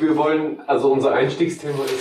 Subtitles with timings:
[0.00, 1.92] wir wollen, also unser Einstiegsthema ist.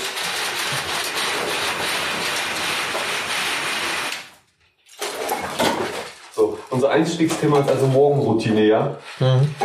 [6.36, 8.98] So, unser Einstiegsthema ist also Morgenroutine, ja?
[9.20, 9.56] Mhm.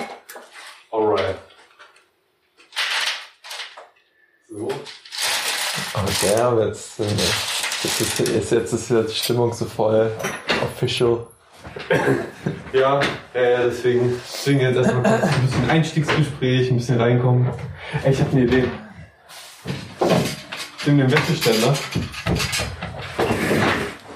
[0.91, 1.37] Alright.
[4.49, 4.69] So.
[5.95, 10.11] Okay, aber jetzt, äh, jetzt, ist, jetzt, jetzt ist die Stimmung so voll
[10.63, 11.27] official.
[12.73, 13.01] Ja,
[13.33, 17.49] äh, deswegen, deswegen jetzt erstmal kurz ein bisschen Einstiegsgespräch, ein bisschen reinkommen.
[18.03, 18.65] Ey, ich habe eine Idee.
[20.79, 21.75] Ich nehme den Wäscheständer.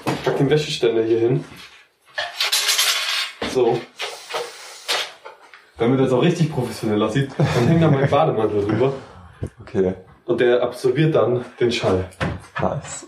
[0.05, 1.43] Ich pack den Wäscheständer hier hin.
[3.53, 3.79] So.
[5.77, 8.93] Damit das auch richtig professionell aussieht, dann hängt da mein Bademantel drüber.
[9.61, 9.93] Okay,
[10.25, 12.05] Und der absorbiert dann den Schall.
[12.61, 13.07] nice.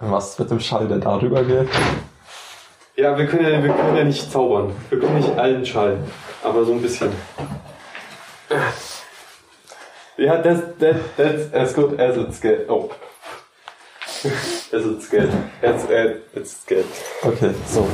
[0.00, 1.68] Und was mit dem Schall, der darüber geht?
[2.96, 4.72] Ja, wir können ja, wir können ja nicht zaubern.
[4.88, 5.98] Wir können nicht allen Schall.
[6.42, 7.10] Aber so ein bisschen.
[10.18, 12.70] Ja, das, das, that's as good as it's get.
[12.70, 12.90] Oh.
[14.24, 15.28] As it's get.
[15.60, 16.86] As, as it's get.
[17.22, 17.86] Okay, so.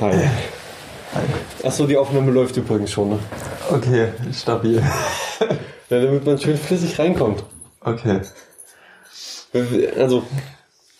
[0.00, 0.30] Hi.
[1.62, 3.18] Achso, die Aufnahme läuft übrigens schon, ne?
[3.70, 4.82] Okay, stabil.
[5.90, 7.44] Ja, damit man schön flüssig reinkommt.
[7.82, 8.22] Okay.
[9.98, 10.22] Also,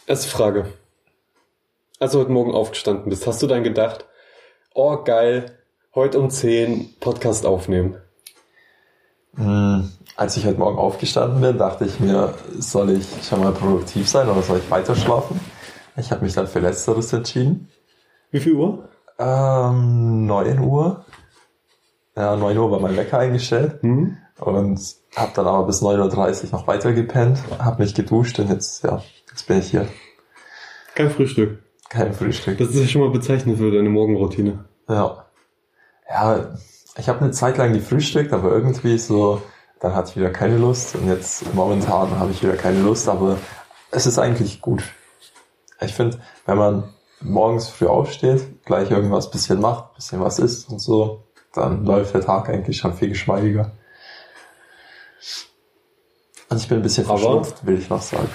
[0.06, 0.66] erste Frage.
[1.98, 4.04] Als du heute Morgen aufgestanden bist, hast du dann gedacht,
[4.74, 5.58] oh geil,
[5.94, 7.96] heute um 10 Podcast aufnehmen?
[9.36, 14.08] Hm, Als ich heute Morgen aufgestanden bin, dachte ich mir, soll ich schon mal produktiv
[14.08, 15.40] sein oder soll ich weiter schlafen?
[15.96, 17.68] Ich habe mich dann für Letzteres entschieden.
[18.30, 18.88] Wie viel Uhr?
[19.18, 21.04] Ähm, 9 Uhr.
[22.16, 23.82] Ja, 9 Uhr war mein Wecker eingestellt.
[23.82, 24.18] Hm?
[24.38, 24.80] Und
[25.16, 29.02] habe dann aber bis 9.30 Uhr noch weiter gepennt, habe mich geduscht und jetzt, ja,
[29.30, 29.86] jetzt bin ich hier.
[30.94, 31.62] Kein Frühstück.
[31.88, 32.58] Kein Frühstück.
[32.58, 34.64] Das ist ja schon mal bezeichnend für deine Morgenroutine.
[34.88, 35.26] Ja.
[36.08, 36.54] Ja,
[36.96, 39.42] ich habe eine Zeit lang gefrühstückt, aber irgendwie so,
[39.80, 43.38] dann hatte ich wieder keine Lust und jetzt momentan habe ich wieder keine Lust, aber
[43.90, 44.82] es ist eigentlich gut.
[45.80, 50.78] Ich finde, wenn man morgens früh aufsteht, gleich irgendwas bisschen macht, bisschen was isst und
[50.80, 53.72] so, dann läuft der Tag eigentlich schon viel geschmeidiger.
[56.48, 58.28] Und ich bin ein bisschen verschnupft, will ich noch sagen.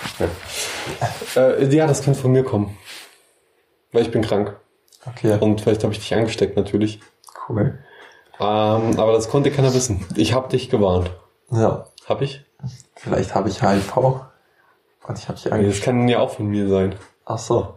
[1.35, 2.75] Äh, ja, das kann von mir kommen.
[3.91, 4.55] Weil ich bin krank.
[5.05, 6.99] Okay, Und vielleicht habe ich dich angesteckt, natürlich.
[7.47, 7.77] cool.
[8.39, 10.05] Ähm, aber das konnte keiner wissen.
[10.15, 11.11] Ich habe dich gewarnt.
[11.51, 12.43] Ja, Hab ich?
[12.95, 13.95] vielleicht habe ich HIV
[15.07, 15.81] und ich habe dich Das eigentlich...
[15.81, 16.95] kann ja auch von mir sein.
[17.25, 17.73] Ach so.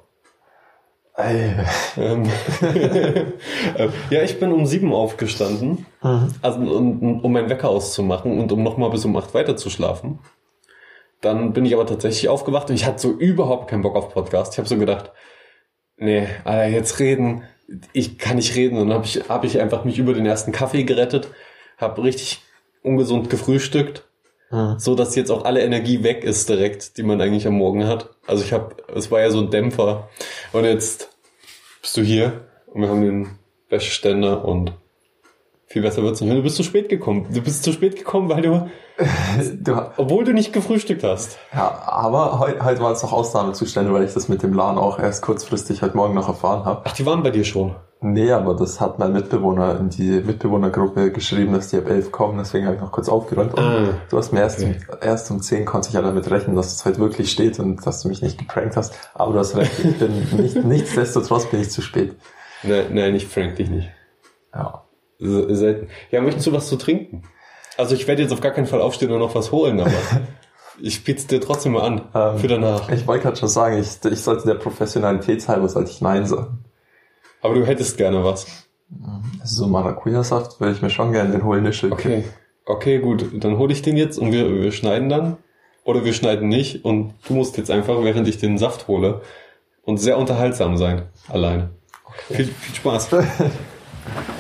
[1.17, 1.55] Ey.
[1.97, 2.25] Ähm,
[2.63, 3.25] äh,
[4.11, 6.35] ja, ich bin um sieben aufgestanden, Mhm.
[6.41, 10.19] also um, um meinen Wecker auszumachen und um nochmal bis um acht weiter zu schlafen.
[11.21, 14.55] Dann bin ich aber tatsächlich aufgewacht und ich hatte so überhaupt keinen Bock auf Podcast.
[14.55, 15.13] Ich habe so gedacht,
[15.99, 17.43] nee, Alter, jetzt reden,
[17.93, 18.79] ich kann nicht reden.
[18.79, 21.29] Und dann habe ich, hab ich einfach mich über den ersten Kaffee gerettet,
[21.79, 22.43] habe richtig
[22.83, 24.05] ungesund gefrühstückt,
[24.53, 24.81] Mhm.
[24.81, 28.11] so dass jetzt auch alle Energie weg ist direkt, die man eigentlich am Morgen hat.
[28.27, 30.09] Also ich habe, es war ja so ein Dämpfer.
[30.53, 31.09] Und jetzt
[31.81, 33.29] bist du hier und wir haben den
[33.69, 34.73] Wäscheständer und
[35.67, 36.31] viel besser wird's nicht.
[36.31, 37.29] Und du bist zu spät gekommen.
[37.33, 38.69] Du bist zu spät gekommen, weil du,
[39.63, 41.39] Du, obwohl du nicht gefrühstückt hast.
[41.55, 44.99] ja, aber heute, heute waren es noch Ausnahmezustände, weil ich das mit dem LAN auch
[44.99, 46.83] erst kurzfristig heute Morgen noch erfahren habe.
[46.85, 47.75] Ach, die waren bei dir schon.
[48.03, 52.39] Nee, aber das hat mein Mitbewohner in die Mitbewohnergruppe geschrieben, dass die ab 11 kommen,
[52.39, 53.59] deswegen habe ich noch kurz aufgeräumt.
[53.59, 54.77] Ah, du hast mir erst, okay.
[54.91, 57.87] um, erst um 10 konnte ich ja damit rechnen, dass es heute wirklich steht und
[57.87, 58.95] dass du mich nicht geprankt hast.
[59.15, 60.13] Aber du hast recht, ich bin
[60.43, 62.17] nicht, nichtsdestotrotz bin ich zu spät.
[62.63, 63.91] Nein, nein, ich frank dich nicht.
[64.55, 64.85] Ja.
[65.19, 65.89] Se- Selten.
[66.11, 67.23] Ja, möchtest du was zu trinken?
[67.81, 69.91] Also ich werde jetzt auf gar keinen Fall aufstehen und noch was holen, aber
[70.81, 72.03] ich biete dir trotzdem mal an.
[72.15, 72.91] Ähm, für danach.
[72.91, 76.63] Ich wollte gerade schon sagen, ich, ich sollte der Professionalität halber sollte ich Nein sagen.
[77.41, 78.47] Aber du hättest gerne was.
[79.45, 81.93] So Maracuja-Saft würde ich mir schon gerne den holen, eine.
[81.93, 82.25] Okay.
[82.67, 83.25] Okay, gut.
[83.33, 85.39] Dann hole ich den jetzt und wir, wir schneiden dann.
[85.85, 89.23] Oder wir schneiden nicht und du musst jetzt einfach, während ich den Saft hole,
[89.85, 91.05] und sehr unterhaltsam sein.
[91.29, 91.71] Alleine.
[92.29, 93.09] Viel, viel Spaß.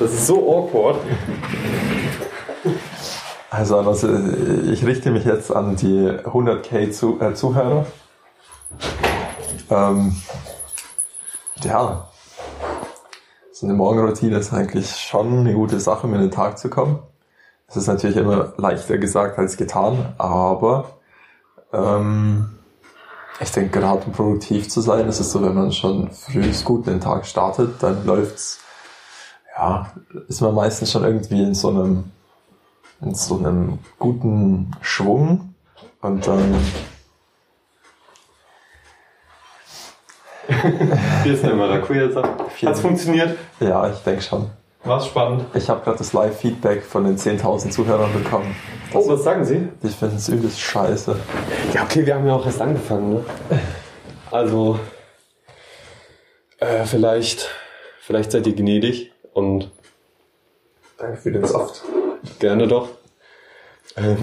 [0.01, 0.97] Das ist so awkward.
[3.51, 4.09] Also, also
[4.71, 7.85] ich richte mich jetzt an die 100k zu, äh, Zuhörer.
[9.69, 10.15] Ähm,
[11.63, 12.09] ja,
[13.53, 17.01] so eine Morgenroutine ist eigentlich schon eine gute Sache, um in den Tag zu kommen.
[17.67, 20.99] Es ist natürlich immer leichter gesagt als getan, aber
[21.73, 22.59] ähm,
[23.41, 26.87] ich denke, gerade um produktiv zu sein, ist es so, wenn man schon früh gut
[26.87, 28.61] in den Tag startet, dann läuft's,
[29.57, 29.93] ja,
[30.29, 32.13] ist man meistens schon irgendwie in so einem
[33.03, 35.55] in so einem guten Schwung
[36.01, 36.55] und dann
[41.23, 42.29] Hier ist der Maracuja-Saft.
[42.65, 43.39] Hat's funktioniert?
[43.61, 44.51] ja, ich denke schon.
[44.83, 45.45] War's spannend.
[45.55, 48.57] Ich habe gerade das Live-Feedback von den 10.000 Zuhörern bekommen.
[48.95, 49.69] Oh, was sagen Sie?
[49.83, 51.17] Ich finde es übelst scheiße.
[51.75, 53.25] Ja, okay, wir haben ja auch erst angefangen, ne?
[54.31, 54.81] Also,
[56.59, 57.51] äh, vielleicht,
[58.01, 59.71] vielleicht seid ihr gnädig und
[60.97, 61.83] Danke für den Saft.
[62.39, 62.89] Gerne doch.
[63.97, 64.17] Ähm,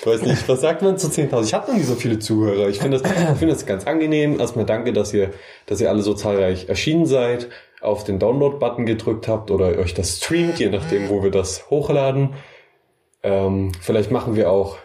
[0.00, 1.42] ich weiß nicht, was sagt man zu 10.000?
[1.44, 2.68] Ich habe noch nie so viele Zuhörer.
[2.68, 4.38] Ich finde das, ich finde das ganz angenehm.
[4.38, 5.32] Erstmal danke, dass ihr,
[5.66, 7.48] dass ihr alle so zahlreich erschienen seid,
[7.80, 12.34] auf den Download-Button gedrückt habt oder euch das streamt, je nachdem, wo wir das hochladen.
[13.22, 14.76] Ähm, vielleicht machen wir auch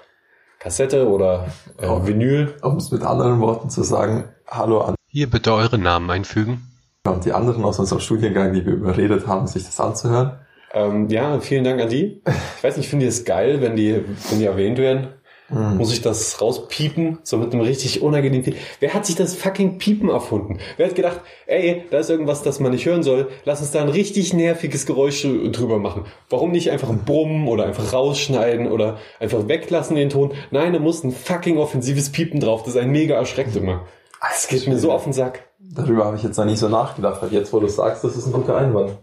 [0.59, 1.47] Kassette oder
[1.79, 2.05] äh, Oh.
[2.07, 2.55] Vinyl.
[2.61, 6.67] Um es mit anderen Worten zu sagen, hallo an Hier bitte eure Namen einfügen.
[7.05, 10.39] und die anderen aus unserem Studiengang, die wir überredet haben, sich das anzuhören.
[10.73, 12.21] Ähm, ja, vielen Dank an die.
[12.57, 15.09] Ich weiß nicht, finde ich es geil, wenn die, wenn die erwähnt werden.
[15.49, 18.55] Muss ich das rauspiepen, so mit einem richtig unangenehmen Piep.
[18.79, 20.57] Wer hat sich das fucking Piepen erfunden?
[20.77, 23.81] Wer hat gedacht, ey, da ist irgendwas, das man nicht hören soll, lass uns da
[23.81, 26.05] ein richtig nerviges Geräusch drüber machen.
[26.29, 30.31] Warum nicht einfach ein Brummen oder einfach rausschneiden oder einfach weglassen den Ton?
[30.49, 33.85] Nein, da muss ein fucking offensives Piepen drauf, das einen mega erschreckt immer.
[34.21, 35.43] Das geht mir so auf den Sack.
[35.59, 38.33] Darüber habe ich jetzt noch nie so nachgedacht, jetzt, wo du sagst, das ist ein
[38.33, 38.97] guter Einwand.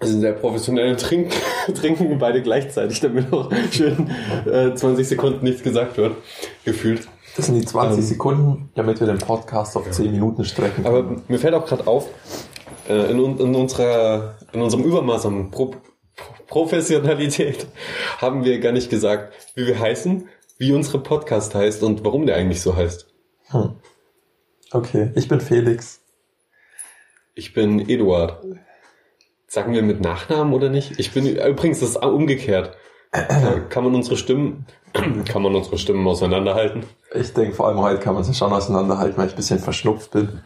[0.02, 1.30] Wir sind sehr professionell und trinken,
[1.74, 4.10] trinken beide gleichzeitig, damit auch schön
[4.46, 6.16] äh, 20 Sekunden nichts gesagt wird.
[6.64, 7.06] Gefühlt.
[7.36, 8.04] Das sind die 20 Ähm.
[8.04, 10.86] Sekunden, damit wir den Podcast auf 10 Minuten strecken.
[10.86, 12.08] Aber mir fällt auch gerade auf,
[12.88, 15.74] äh, in, in, unserer, in unserem Übermaß an Pro
[16.46, 17.68] Professionalität
[18.18, 22.36] haben wir gar nicht gesagt, wie wir heißen, wie unsere Podcast heißt und warum der
[22.36, 23.06] eigentlich so heißt.
[23.50, 23.74] Hm.
[24.72, 26.00] Okay, ich bin Felix.
[27.34, 28.42] Ich bin Eduard.
[29.52, 31.00] Sagen wir mit Nachnamen oder nicht?
[31.00, 32.76] Ich bin übrigens das ist umgekehrt.
[33.68, 34.64] Kann man unsere Stimmen
[35.28, 36.84] kann man unsere Stimmen auseinanderhalten?
[37.12, 40.12] Ich denke, vor allem heute kann man sich schon auseinanderhalten, weil ich ein bisschen verschnupft
[40.12, 40.40] bin.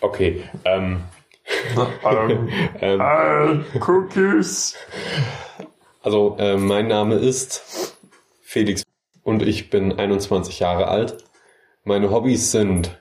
[0.00, 0.42] Okay.
[0.64, 1.04] Ähm,
[2.04, 2.48] ähm,
[2.80, 3.00] ähm,
[3.72, 4.74] äh, Cookies.
[6.02, 7.96] also äh, mein Name ist
[8.42, 8.82] Felix
[9.22, 11.18] und ich bin 21 Jahre alt.
[11.84, 12.98] Meine Hobbys sind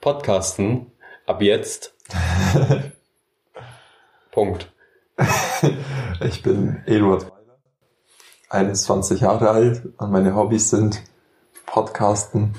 [0.00, 0.92] Podcasten
[1.26, 1.96] ab jetzt.
[4.38, 4.72] Punkt.
[6.20, 7.58] Ich bin Eduard Weiler,
[8.50, 11.02] 21 Jahre alt und meine Hobbys sind
[11.66, 12.54] Podcasten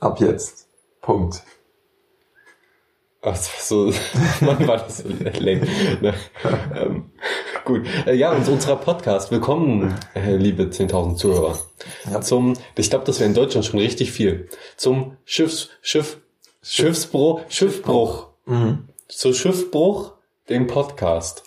[0.00, 0.66] ab jetzt.
[1.00, 1.44] Punkt.
[3.22, 3.92] Ach, so,
[4.40, 5.68] Mann, war das so lame.
[6.00, 6.14] Ne?
[6.74, 7.12] ähm,
[7.64, 7.86] gut.
[8.06, 9.30] Äh, ja, und unserer Podcast.
[9.30, 11.56] Willkommen, äh, liebe 10.000 Zuhörer.
[12.10, 12.20] Ja.
[12.22, 14.48] Zum, ich glaube, das wäre in Deutschland schon richtig viel.
[14.76, 16.18] Zum Schiffs, Schiff,
[16.60, 18.30] Schiffsbruch, Schiffbruch.
[18.46, 18.88] Mhm.
[19.06, 20.14] Zu Schiffbruch,
[20.50, 21.44] dem Podcast.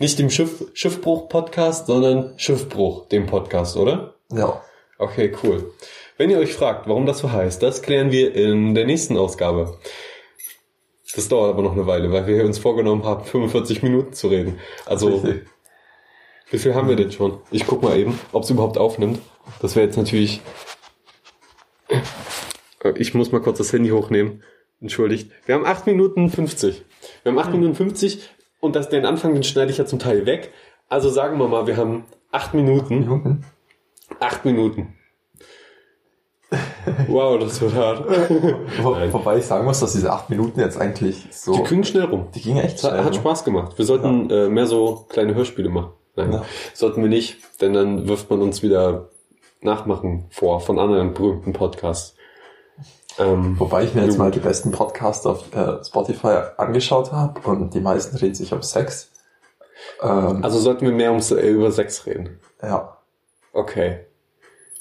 [0.00, 4.14] Nicht dem Schiff, Schiffbruch-Podcast, sondern Schiffbruch, dem Podcast, oder?
[4.32, 4.60] Ja.
[4.98, 5.72] Okay, cool.
[6.16, 9.78] Wenn ihr euch fragt, warum das so heißt, das klären wir in der nächsten Ausgabe.
[11.14, 14.58] Das dauert aber noch eine Weile, weil wir uns vorgenommen haben, 45 Minuten zu reden.
[14.84, 15.46] Also, Richtig.
[16.50, 17.40] wie viel haben wir denn schon?
[17.52, 19.20] Ich guck mal eben, ob es überhaupt aufnimmt.
[19.62, 20.40] Das wäre jetzt natürlich...
[21.88, 22.00] Äh,
[22.96, 24.42] Ich muss mal kurz das Handy hochnehmen.
[24.80, 25.30] Entschuldigt.
[25.46, 26.82] Wir haben 8 Minuten 50.
[27.22, 28.30] Wir haben 8 Minuten 50
[28.60, 30.52] und das, den Anfang, den schneide ich ja zum Teil weg.
[30.88, 33.00] Also sagen wir mal, wir haben 8 Minuten.
[33.00, 33.44] Minuten.
[34.18, 34.94] Acht Minuten.
[37.06, 38.04] Wow, das wird hart.
[38.82, 41.52] Wo, wobei ich sagen muss, dass diese acht Minuten jetzt eigentlich so.
[41.54, 42.26] Die gingen schnell rum.
[42.34, 43.04] Die gingen echt hat, schnell.
[43.04, 43.18] hat ne?
[43.20, 43.78] Spaß gemacht.
[43.78, 45.92] Wir sollten äh, mehr so kleine Hörspiele machen.
[46.16, 46.44] Nein, Ja.
[46.74, 49.10] sollten wir nicht, denn dann wirft man uns wieder
[49.60, 52.16] Nachmachen vor von anderen berühmten Podcasts.
[53.18, 57.74] Ähm, Wobei ich mir jetzt mal die besten Podcasts auf äh, Spotify angeschaut habe und
[57.74, 59.10] die meisten reden sich um Sex.
[60.02, 62.38] Ähm, also sollten wir mehr um, äh, über Sex reden.
[62.62, 62.96] ja.
[63.52, 64.06] Okay.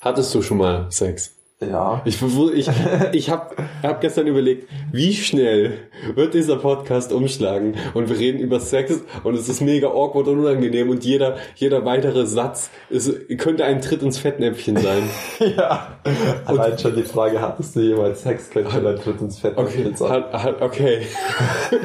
[0.02, 1.39] Hattest du schon mal Sex?
[1.62, 2.02] Ja.
[2.06, 2.22] Ich,
[2.54, 2.70] ich,
[3.12, 5.74] ich habe hab gestern überlegt, wie schnell
[6.16, 10.40] wird dieser Podcast umschlagen und wir reden über Sex und es ist mega awkward und
[10.40, 15.04] unangenehm und jeder, jeder weitere Satz ist, könnte ein Tritt ins Fettnäpfchen sein.
[15.58, 16.00] ja.
[16.46, 20.10] Allein schon die Frage, hattest du jemals Sex, könnte ein Tritt ins Fett Okay, sein.
[20.10, 21.02] hat, hat, okay.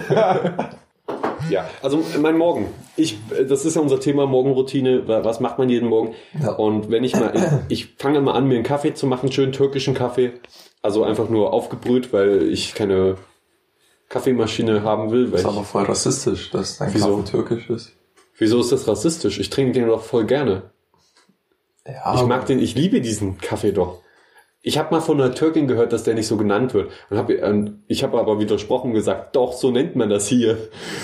[1.54, 2.66] ja, also mein Morgen.
[2.96, 3.18] Ich,
[3.49, 5.06] das ist ja unser Thema Morgenroutine.
[5.06, 6.14] Was macht man jeden Morgen?
[6.40, 6.52] Ja.
[6.52, 7.32] Und wenn ich mal,
[7.68, 10.32] ich, ich fange mal an, mir einen Kaffee zu machen, schönen türkischen Kaffee.
[10.82, 13.16] Also einfach nur aufgebrüht, weil ich keine
[14.08, 15.26] Kaffeemaschine haben will.
[15.26, 17.16] Weil Das ist aber voll rassistisch, dass dein Wieso?
[17.18, 17.92] Kaffee türkisch ist.
[18.37, 19.38] wieso ist das rassistisch?
[19.38, 20.70] Ich trinke den doch voll gerne.
[21.87, 24.00] Ja, Ich mag den, ich liebe diesen Kaffee doch.
[24.66, 26.90] Ich habe mal von einer Türkin gehört, dass der nicht so genannt wird.
[27.11, 27.28] Und hab,
[27.87, 30.56] ich habe aber widersprochen und gesagt, doch, so nennt man das hier.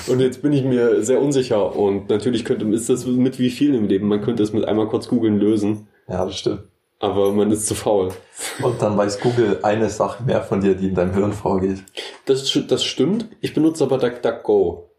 [0.06, 1.76] Und jetzt bin ich mir sehr unsicher.
[1.76, 4.08] Und natürlich könnte, ist das mit wie viel im Leben.
[4.08, 5.88] Man könnte es mit einmal kurz googeln lösen.
[6.08, 6.62] Ja, das stimmt.
[7.00, 8.12] Aber man ist zu faul.
[8.62, 11.84] Und dann weiß Google eine Sache mehr von dir, die in deinem Hirn vorgeht.
[12.24, 13.28] Das, das stimmt.
[13.42, 14.90] Ich benutze aber DuckDuckGo.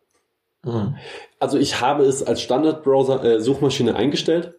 [0.63, 0.97] Mhm.
[1.39, 4.53] Also ich habe es als Standardbrowser äh, Suchmaschine eingestellt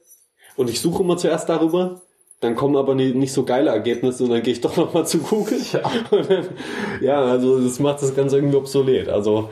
[0.56, 2.01] und ich suche immer zuerst darüber.
[2.42, 5.18] Dann kommen aber nie, nicht so geile Ergebnisse und dann gehe ich doch nochmal zu
[5.18, 5.58] Google.
[5.72, 5.80] Ja.
[6.10, 6.48] Dann,
[7.00, 9.08] ja, also das macht das Ganze irgendwie obsolet.
[9.08, 9.48] Also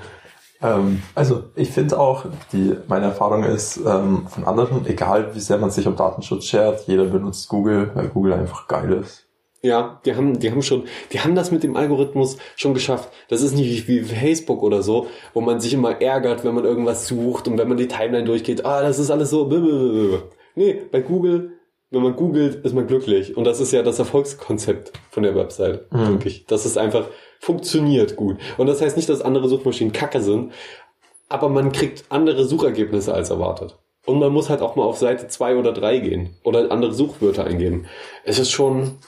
[0.62, 5.58] Ähm, also ich finde auch, die, meine Erfahrung ist ähm, von anderen, egal wie sehr
[5.58, 9.26] man sich um Datenschutz schert, jeder benutzt Google, weil Google einfach geil ist.
[9.62, 13.10] Ja, die haben, die haben schon, die haben das mit dem Algorithmus schon geschafft.
[13.28, 16.64] Das ist nicht wie, wie Facebook oder so, wo man sich immer ärgert, wenn man
[16.64, 18.64] irgendwas sucht und wenn man die Timeline durchgeht.
[18.64, 19.46] Ah, das ist alles so.
[19.46, 20.22] blablabla.
[20.56, 21.59] Nee, bei Google,
[21.90, 23.36] wenn man googelt, ist man glücklich.
[23.36, 25.92] Und das ist ja das Erfolgskonzept von der Website.
[25.92, 26.08] Mhm.
[26.08, 26.46] Wirklich.
[26.46, 27.06] Das ist einfach,
[27.40, 28.38] funktioniert gut.
[28.58, 30.52] Und das heißt nicht, dass andere Suchmaschinen kacke sind,
[31.28, 33.76] aber man kriegt andere Suchergebnisse als erwartet.
[34.06, 37.44] Und man muss halt auch mal auf Seite zwei oder drei gehen oder andere Suchwörter
[37.44, 37.86] eingeben.
[38.24, 38.98] Es ist schon,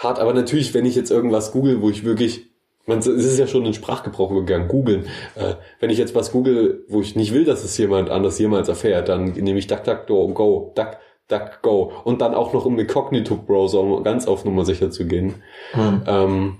[0.00, 2.46] hart, aber natürlich, wenn ich jetzt irgendwas google, wo ich wirklich,
[2.86, 5.06] man, es ist ja schon in Sprachgebrauch übergegangen, googeln.
[5.34, 8.68] Äh, wenn ich jetzt was google, wo ich nicht will, dass es jemand anders jemals
[8.68, 14.02] erfährt, dann nehme ich DuckDuckGo, Go, Duck, DuckGo und dann auch noch im Incognito-Browser, um
[14.04, 15.42] ganz auf Nummer sicher zu gehen.
[15.74, 16.02] Mhm.
[16.06, 16.56] Ähm,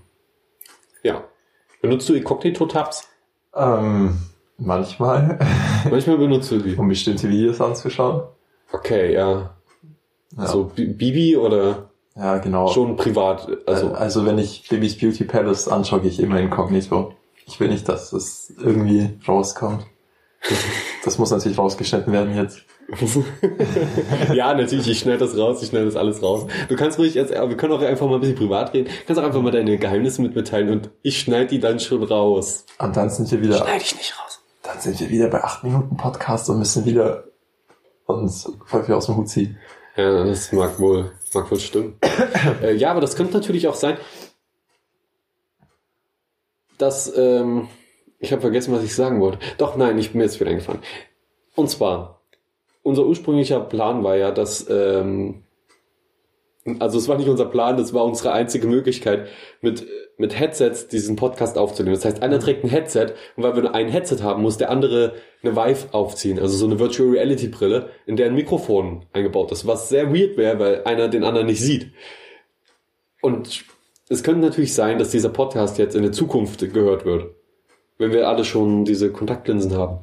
[1.02, 1.22] ja.
[1.82, 3.08] Benutzt du Incognito-Tabs?
[3.54, 4.18] Ähm,
[4.58, 5.38] manchmal,
[5.90, 6.74] Manchmal benutzt du die.
[6.74, 8.22] um bestimmte Videos anzuschauen.
[8.72, 9.54] Okay, ja.
[10.36, 12.68] Ja, So Bi- Bibi oder ja genau.
[12.68, 13.46] schon privat?
[13.66, 17.12] Also, Also, also wenn ich Bibis Beauty Palace anschaue, gehe ich immer inkognito.
[17.46, 19.86] Ich will nicht, dass das irgendwie rauskommt.
[21.04, 22.62] Das muss natürlich rausgeschnitten werden jetzt.
[24.32, 26.46] ja, natürlich, ich schneide das raus, ich schneide das alles raus.
[26.68, 28.88] Du kannst ruhig jetzt, wir können auch einfach mal ein bisschen privat reden.
[28.88, 32.02] Du kannst auch einfach mal deine Geheimnisse mit mitteilen und ich schneide die dann schon
[32.04, 32.64] raus.
[32.78, 34.40] Und dann sind wir wieder, Schneide ich nicht raus.
[34.62, 37.24] dann sind wir wieder bei 8 Minuten Podcast und müssen wieder
[38.06, 39.58] uns voll viel aus dem Hut ziehen.
[39.96, 41.98] Ja, das mag wohl, mag wohl stimmen.
[42.62, 43.96] äh, ja, aber das könnte natürlich auch sein,
[46.78, 47.68] dass, ähm,
[48.18, 49.38] ich habe vergessen, was ich sagen wollte.
[49.58, 50.82] Doch, nein, ich bin mir jetzt wieder eingefallen.
[51.54, 52.15] Und zwar,
[52.86, 55.42] unser ursprünglicher Plan war ja, dass, ähm,
[56.78, 59.26] also es war nicht unser Plan, das war unsere einzige Möglichkeit,
[59.60, 59.86] mit,
[60.18, 61.96] mit Headsets diesen Podcast aufzunehmen.
[61.96, 64.70] Das heißt, einer trägt ein Headset und weil wir nur ein Headset haben, muss der
[64.70, 69.50] andere eine Vive aufziehen, also so eine Virtual Reality Brille, in der ein Mikrofon eingebaut
[69.50, 71.90] ist, was sehr weird wäre, weil einer den anderen nicht sieht.
[73.20, 73.64] Und
[74.08, 77.34] es könnte natürlich sein, dass dieser Podcast jetzt in der Zukunft gehört wird,
[77.98, 79.98] wenn wir alle schon diese Kontaktlinsen haben.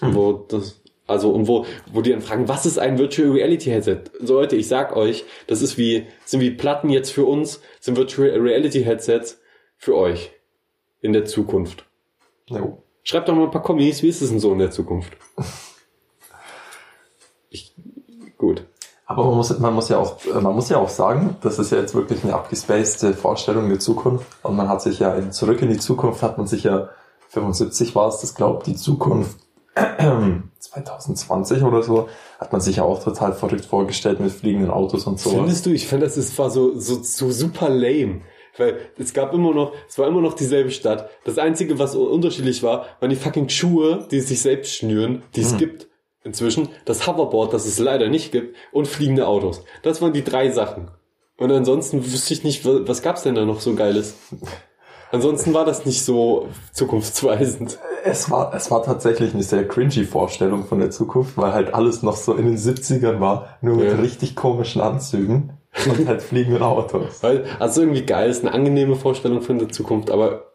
[0.00, 4.02] Wo das, also, und wo, wo die dann fragen, was ist ein Virtual Reality Headset?
[4.20, 7.96] So Leute, ich sag euch, das ist wie, sind wie Platten jetzt für uns, sind
[7.96, 9.40] Virtual Reality Headsets
[9.78, 10.32] für euch
[11.00, 11.86] in der Zukunft.
[12.46, 12.82] Jo.
[13.02, 15.16] Schreibt doch mal ein paar Kommis, wie ist es denn so in der Zukunft?
[17.50, 17.74] Ich,
[18.36, 18.66] gut.
[19.06, 21.78] Aber man muss, man muss ja auch, man muss ja auch sagen, das ist ja
[21.78, 24.26] jetzt wirklich eine abgespacede Vorstellung der Zukunft.
[24.42, 26.90] Und man hat sich ja in Zurück in die Zukunft hat man sich ja
[27.28, 29.38] 75 war es, das glaubt die Zukunft
[30.58, 32.08] 2020 oder so,
[32.38, 35.30] hat man sich ja auch total verrückt vorgestellt mit fliegenden Autos und so.
[35.30, 35.70] Findest du?
[35.70, 38.22] Ich finde, das ist, war so, so, so super lame.
[38.56, 41.08] Weil es gab immer noch, es war immer noch dieselbe Stadt.
[41.24, 45.56] Das Einzige, was unterschiedlich war, waren die fucking Schuhe, die sich selbst schnüren, die es
[45.56, 45.86] gibt
[46.24, 49.62] inzwischen, das Hoverboard, das es leider nicht gibt, und fliegende Autos.
[49.82, 50.90] Das waren die drei Sachen.
[51.38, 54.14] Und ansonsten wüsste ich nicht, wa- was gab's denn da noch so Geiles?
[55.12, 57.78] Ansonsten war das nicht so zukunftsweisend.
[58.10, 62.02] Es war, es war tatsächlich eine sehr cringy Vorstellung von der Zukunft, weil halt alles
[62.02, 63.96] noch so in den 70ern war, nur mit Ja.
[63.96, 65.52] richtig komischen Anzügen
[65.86, 67.20] und halt fliegenden Autos.
[67.58, 70.52] Also irgendwie geil, ist eine angenehme Vorstellung von der Zukunft, aber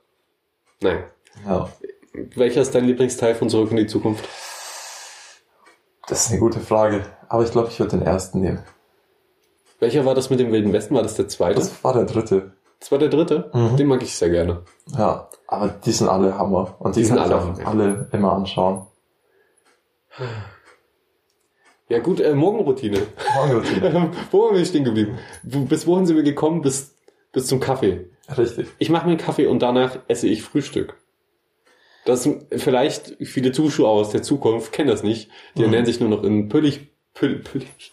[0.81, 1.03] nein.
[1.47, 1.69] Ja,
[2.35, 4.27] Welcher ist dein Lieblingsteil von Zurück in die Zukunft?
[6.07, 7.05] das ist eine gute Frage.
[7.29, 8.59] Aber ich glaube, ich würde den ersten nehmen.
[9.79, 10.95] Welcher war das mit dem Wilden Westen?
[10.95, 11.59] War das der zweite?
[11.59, 12.51] Das war der dritte.
[12.91, 13.49] War der dritte?
[13.53, 13.77] Mhm.
[13.77, 14.63] Den mag ich sehr gerne.
[14.97, 16.75] Ja, aber die sind alle Hammer.
[16.79, 17.67] Und die, Die sind alle Hammer.
[17.67, 18.87] alle immer anschauen.
[21.89, 23.01] Ja gut, äh, Morgenroutine.
[23.35, 24.11] Morgenroutine.
[24.31, 25.17] Wo waren wir stehen geblieben?
[25.43, 26.61] Bis wohin sind wir gekommen?
[26.61, 26.95] Bis,
[27.31, 28.09] bis zum Kaffee.
[28.37, 28.67] Richtig.
[28.79, 30.95] Ich mache mir einen Kaffee und danach esse ich Frühstück.
[32.05, 35.29] Das vielleicht viele Zuschauer aus der Zukunft kennen das nicht.
[35.55, 35.65] Die Mhm.
[35.65, 37.91] ernähren sich nur noch in Püllig, Püll, Püllig,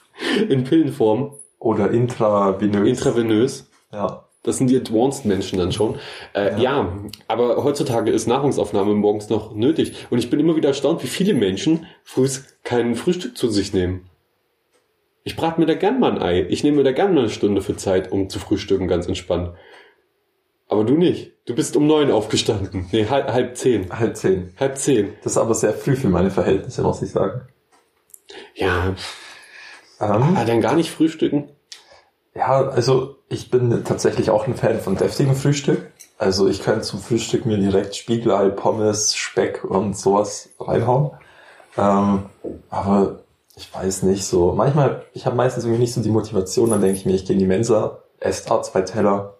[0.49, 2.89] in Pillenform, Oder intravenös.
[2.89, 3.71] intravenös.
[3.93, 4.25] ja.
[4.43, 5.99] Das sind die Advanced Menschen dann schon.
[6.35, 6.99] Äh, ja.
[7.29, 10.07] aber heutzutage ist Nahrungsaufnahme morgens noch nötig.
[10.09, 14.09] Und ich bin immer wieder erstaunt, wie viele Menschen frühs kein Frühstück zu sich nehmen.
[15.25, 16.47] Ich brate mir da gern mal ein Ei.
[16.49, 19.53] Ich nehme mir da gern mal eine Stunde für Zeit, um zu frühstücken, ganz entspannt.
[20.69, 21.33] Aber du nicht.
[21.45, 22.87] Du bist um neun aufgestanden.
[22.93, 23.91] Nee, halb, halb zehn.
[23.91, 24.55] Halb zehn.
[24.59, 25.13] Halb zehn.
[25.23, 27.43] Das ist aber sehr früh für meine Verhältnisse, muss ich sagen.
[28.55, 28.95] Ja,
[30.01, 31.51] Ähm, aber dann gar nicht frühstücken.
[32.35, 35.93] Ja, also ich bin tatsächlich auch ein Fan von deftigem Frühstück.
[36.19, 41.13] Also ich könnte zum Frühstück mir direkt Spiegelei, Pommes, Speck und sowas reinhauen.
[41.79, 42.25] Ähm,
[42.69, 43.21] aber
[43.55, 44.53] ich weiß nicht so.
[44.53, 47.35] Manchmal, ich habe meistens irgendwie nicht so die Motivation, dann denke ich mir, ich gehe
[47.35, 49.37] in die Mensa, esse da zwei Teller,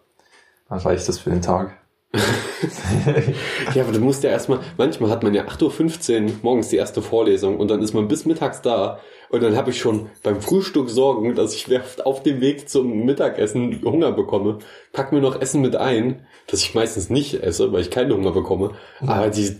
[0.69, 1.77] dann reicht das für den Tag.
[3.75, 7.03] ja, aber du musst ja erstmal, manchmal hat man ja 8.15 Uhr morgens die erste
[7.03, 10.91] Vorlesung und dann ist man bis mittags da und dann habe ich schon beim Frühstück
[10.91, 11.69] Sorgen, dass ich
[12.05, 14.59] auf dem Weg zum Mittagessen Hunger bekomme.
[14.93, 18.33] Pack mir noch Essen mit ein, das ich meistens nicht esse, weil ich keinen Hunger
[18.33, 18.73] bekomme.
[19.01, 19.57] Aber die,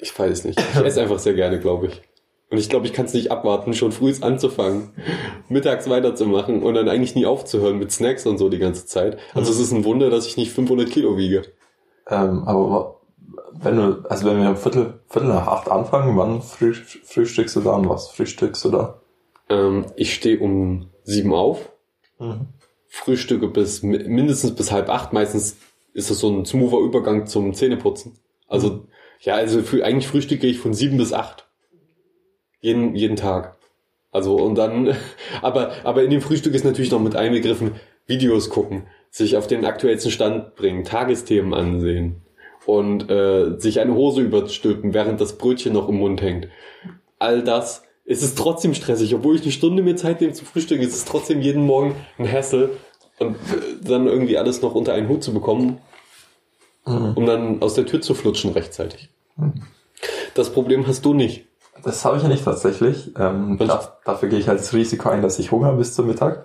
[0.00, 0.60] ich weiß nicht.
[0.60, 2.02] Ich esse einfach sehr gerne, glaube ich.
[2.50, 4.90] Und ich glaube, ich kann es nicht abwarten, schon früh anzufangen,
[5.48, 9.18] mittags weiterzumachen und dann eigentlich nie aufzuhören mit Snacks und so die ganze Zeit.
[9.34, 11.42] Also es ist ein Wunder, dass ich nicht 500 Kilo wiege.
[12.08, 12.97] Ähm, aber
[13.52, 17.60] wenn du, also wenn wir um Viertel, Viertel nach acht anfangen, wann früh, frühstückst du
[17.60, 19.00] da und was frühstückst du da?
[19.48, 21.70] Ähm, ich stehe um sieben auf,
[22.18, 22.46] mhm.
[22.88, 25.12] frühstücke bis mindestens bis halb acht.
[25.12, 25.56] Meistens
[25.92, 28.18] ist es so ein smoother Übergang zum Zähneputzen.
[28.46, 28.88] Also mhm.
[29.20, 31.48] ja, also für, eigentlich frühstücke ich von sieben bis acht.
[32.60, 33.56] Jeden, jeden Tag.
[34.10, 34.96] Also und dann,
[35.42, 37.72] aber, aber in dem Frühstück ist natürlich noch mit einbegriffen,
[38.06, 42.22] Videos gucken, sich auf den aktuellsten Stand bringen, Tagesthemen ansehen
[42.68, 46.48] und äh, sich eine Hose überstülpen, während das Brötchen noch im Mund hängt.
[47.18, 50.82] All das ist es trotzdem stressig, obwohl ich eine Stunde mir Zeit nehme zum Frühstücken,
[50.82, 52.76] ist es trotzdem jeden Morgen ein Hassel
[53.18, 55.78] und äh, dann irgendwie alles noch unter einen Hut zu bekommen,
[56.84, 57.12] mhm.
[57.14, 59.08] um dann aus der Tür zu flutschen rechtzeitig.
[59.36, 59.62] Mhm.
[60.34, 61.46] Das Problem hast du nicht.
[61.82, 63.12] Das habe ich ja nicht tatsächlich.
[63.18, 66.44] Ähm, da, dafür gehe ich als Risiko ein, dass ich Hunger bis zum Mittag.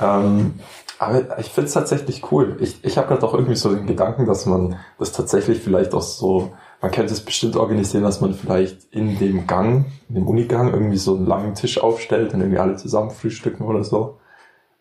[0.00, 0.54] Ähm,
[0.98, 2.56] aber ich finde es tatsächlich cool.
[2.60, 6.02] Ich, ich habe gerade auch irgendwie so den Gedanken, dass man das tatsächlich vielleicht auch
[6.02, 10.72] so, man könnte es bestimmt organisieren, dass man vielleicht in dem Gang, in dem Unigang
[10.72, 14.18] irgendwie so einen langen Tisch aufstellt und irgendwie alle zusammen frühstücken oder so.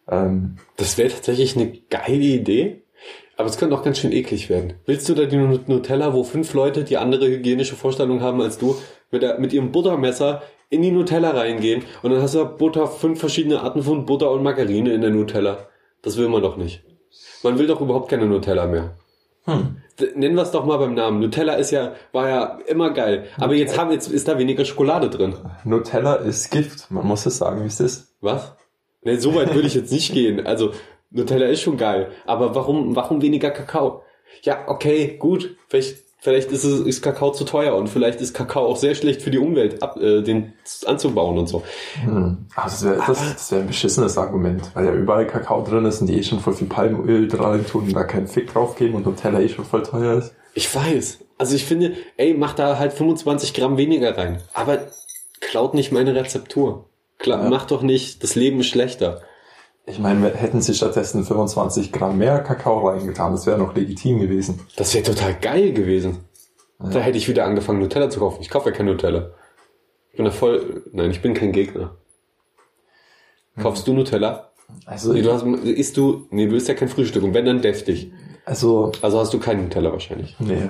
[0.09, 2.81] Ähm, das wäre tatsächlich eine geile Idee.
[3.37, 4.75] Aber es könnte auch ganz schön eklig werden.
[4.85, 8.77] Willst du da die Nutella, wo fünf Leute die andere hygienische Vorstellung haben als du,
[9.11, 13.19] mit, der, mit ihrem Buttermesser in die Nutella reingehen und dann hast du Butter, fünf
[13.19, 15.67] verschiedene Arten von Butter und Margarine in der Nutella.
[16.05, 16.83] Das will man doch nicht.
[17.43, 18.95] Man will doch überhaupt keine Nutella mehr.
[19.45, 19.77] Hm.
[20.15, 21.19] Nennen wir es doch mal beim Namen.
[21.19, 23.27] Nutella ist ja, war ja immer geil.
[23.37, 23.59] Aber okay.
[23.59, 25.35] jetzt haben, jetzt ist da weniger Schokolade drin.
[25.63, 26.91] Nutella ist Gift.
[26.91, 28.15] Man muss es sagen, wie es ist.
[28.21, 28.53] Was?
[29.01, 30.45] Nee, so weit würde ich jetzt nicht gehen.
[30.45, 30.71] Also,
[31.09, 32.11] Nutella ist schon geil.
[32.25, 34.03] Aber warum, warum weniger Kakao?
[34.43, 35.55] Ja, okay, gut.
[35.67, 39.21] Vielleicht Vielleicht ist, es, ist Kakao zu teuer und vielleicht ist Kakao auch sehr schlecht
[39.21, 40.53] für die Umwelt, ab, äh, den
[40.87, 41.61] anzubauen und so.
[42.03, 42.47] Hm.
[42.55, 46.01] Also das wäre das, das wär ein beschissenes Argument, weil ja überall Kakao drin ist
[46.01, 48.95] und die eh schon voll viel Palmöl dran tun und da keinen Fick drauf geben
[48.95, 50.33] und Nutella eh schon voll teuer ist.
[50.55, 51.19] Ich weiß.
[51.37, 54.41] Also ich finde, ey, mach da halt 25 Gramm weniger rein.
[54.55, 54.79] Aber
[55.41, 56.89] klaut nicht meine Rezeptur.
[57.19, 57.49] Klar, ja.
[57.51, 59.21] mach doch nicht das Leben schlechter.
[59.87, 64.59] Ich meine, hätten sie stattdessen 25 Gramm mehr Kakao reingetan, das wäre noch legitim gewesen.
[64.77, 66.25] Das wäre total geil gewesen.
[66.79, 66.89] Ja.
[66.89, 68.41] Da hätte ich wieder angefangen, Nutella zu kaufen.
[68.41, 69.31] Ich kaufe ja kein Nutella.
[70.11, 71.95] Ich bin da voll, nein, ich bin kein Gegner.
[73.61, 74.51] Kaufst du Nutella?
[74.85, 77.61] Also, nee, du hast, isst du, nee, du isst ja kein Frühstück und wenn dann
[77.61, 78.11] deftig.
[78.43, 80.35] Also, also hast du keinen Nutella wahrscheinlich.
[80.39, 80.69] Nee.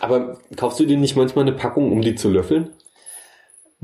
[0.00, 2.70] Aber kaufst du dir nicht manchmal eine Packung, um die zu löffeln?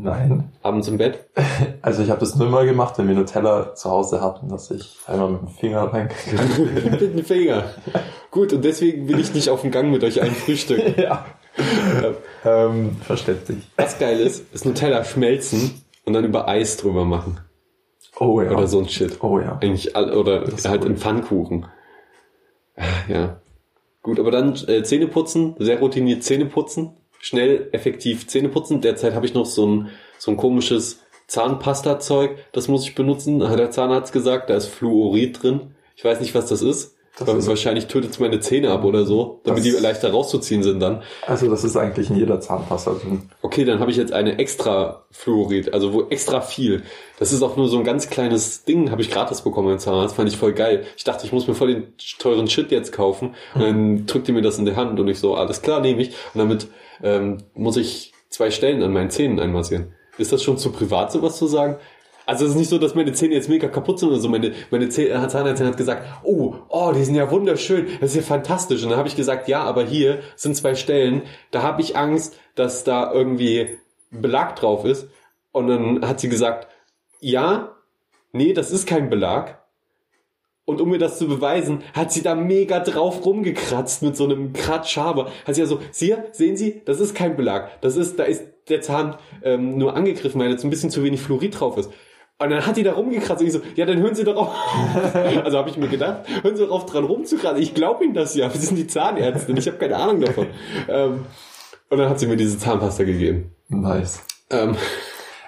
[0.02, 0.50] Nein.
[0.62, 1.28] Abends im Bett?
[1.82, 4.98] Also ich habe das nur mal gemacht, wenn wir Nutella zu Hause hatten, dass ich
[5.06, 7.64] einmal mit dem Finger reingekriegt Mit dem Finger.
[8.30, 10.98] Gut, und deswegen will ich nicht auf dem Gang mit euch ein Frühstück.
[10.98, 11.24] ja.
[12.44, 13.58] Ähm, verständlich.
[13.76, 17.40] Was geil ist, ist Nutella schmelzen und dann über Eis drüber machen.
[18.18, 18.50] Oh ja.
[18.50, 19.22] Oder so ein Shit.
[19.22, 19.58] Oh ja.
[19.62, 21.66] Eigentlich, oder halt in Pfannkuchen.
[23.08, 23.40] Ja.
[24.02, 28.80] Gut, aber dann äh, Zähne putzen, sehr routiniert Zähne putzen schnell, effektiv Zähne putzen.
[28.80, 33.38] Derzeit habe ich noch so ein, so ein komisches Zahnpasta-Zeug, das muss ich benutzen.
[33.56, 35.74] Der Zahnarzt gesagt, da ist Fluorid drin.
[35.94, 36.96] Ich weiß nicht, was das ist.
[37.18, 41.02] Das wahrscheinlich tötet es meine Zähne ab oder so, damit die leichter rauszuziehen sind dann.
[41.26, 43.28] Also das ist eigentlich in jeder Zahnpasta drin.
[43.42, 46.82] Okay, dann habe ich jetzt eine extra Fluorid, also wo extra viel.
[47.18, 50.16] Das ist auch nur so ein ganz kleines Ding, habe ich gratis bekommen im Zahnarzt,
[50.16, 50.84] fand ich voll geil.
[50.96, 53.34] Ich dachte, ich muss mir voll den teuren Shit jetzt kaufen.
[53.54, 56.00] Und dann drückt ihr mir das in die Hand und ich so, alles klar, nehme
[56.00, 56.10] ich.
[56.32, 56.68] Und damit
[57.02, 59.94] ähm, muss ich zwei Stellen an meinen Zähnen einmassieren.
[60.18, 61.76] Ist das schon zu privat, sowas zu sagen?
[62.26, 64.28] Also es ist nicht so, dass meine Zähne jetzt mega kaputt sind oder so.
[64.28, 68.82] Meine, meine Zahnärztin hat gesagt, oh, oh, die sind ja wunderschön, das ist ja fantastisch.
[68.84, 72.38] Und dann habe ich gesagt, ja, aber hier sind zwei Stellen, da habe ich Angst,
[72.54, 73.78] dass da irgendwie
[74.10, 75.08] Belag drauf ist.
[75.50, 76.68] Und dann hat sie gesagt,
[77.18, 77.76] ja,
[78.32, 79.59] nee, das ist kein Belag.
[80.70, 84.52] Und um mir das zu beweisen, hat sie da mega drauf rumgekratzt mit so einem
[84.52, 85.30] Kratzschaber.
[85.46, 87.80] Hat sie ja so, Sie, sehen Sie, das ist kein Belag.
[87.80, 91.20] Das ist, da ist der Zahn ähm, nur angegriffen, weil jetzt ein bisschen zu wenig
[91.20, 91.90] Fluorid drauf ist.
[92.38, 94.54] Und dann hat die da rumgekratzt und ich so, ja, dann hören Sie doch auf.
[95.44, 97.60] also habe ich mir gedacht, hören Sie doch auf dran rumzukratzen.
[97.60, 98.52] Ich glaube Ihnen das ja.
[98.52, 99.56] Wir sind die Zahnärztin.
[99.56, 100.46] Ich habe keine Ahnung davon.
[100.88, 101.26] Ähm,
[101.90, 103.50] und dann hat sie mir diese Zahnpasta gegeben.
[103.68, 104.22] Nice.
[104.48, 104.76] Ähm,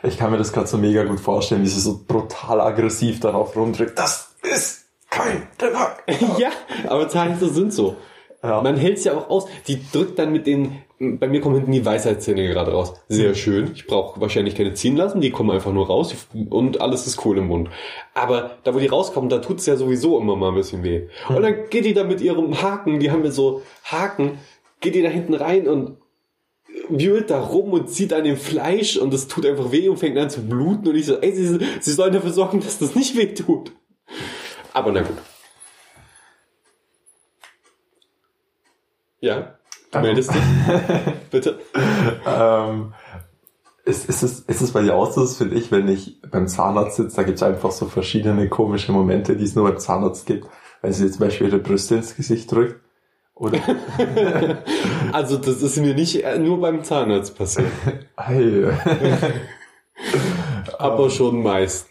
[0.04, 3.54] Ich kann mir das gerade so mega gut vorstellen, wie sie so brutal aggressiv darauf
[3.56, 3.96] rumdrückt.
[3.96, 4.81] Das ist
[5.22, 6.04] kein Tabak.
[6.38, 6.50] ja,
[6.88, 7.96] aber Zahnärzte sind so.
[8.42, 8.60] Ja.
[8.60, 9.46] Man hält's ja auch aus.
[9.68, 12.94] Die drückt dann mit den, bei mir kommen hinten die Weisheitszähne gerade raus.
[13.08, 13.70] Sehr schön.
[13.74, 16.14] Ich brauche wahrscheinlich keine ziehen lassen, die kommen einfach nur raus
[16.50, 17.70] und alles ist cool im Mund.
[18.14, 21.06] Aber da, wo die rauskommen, da tut's ja sowieso immer mal ein bisschen weh.
[21.28, 24.38] Und dann geht die da mit ihrem Haken, die haben ja so Haken,
[24.80, 25.98] geht die da hinten rein und
[26.88, 30.18] wühlt da rum und zieht an dem Fleisch und es tut einfach weh und fängt
[30.18, 33.16] an zu bluten und ich so, ey, sie, sie sollen dafür sorgen, dass das nicht
[33.16, 33.72] weh tut.
[34.72, 35.16] Aber na gut.
[39.20, 39.54] Ja,
[39.92, 40.40] du meldest dich.
[41.30, 41.60] Bitte.
[42.26, 42.94] Ähm,
[43.84, 46.48] ist, ist, es, ist es bei dir auch so, das finde ich, wenn ich beim
[46.48, 50.26] Zahnarzt sitze, da gibt es einfach so verschiedene komische Momente, die es nur beim Zahnarzt
[50.26, 50.46] gibt.
[50.80, 52.80] Wenn sie jetzt zum Beispiel ihre Brüste ins Gesicht drückt.
[53.34, 53.58] Oder,
[55.12, 57.72] Also das ist mir nicht äh, nur beim Zahnarzt passiert,
[60.78, 61.88] aber schon meist.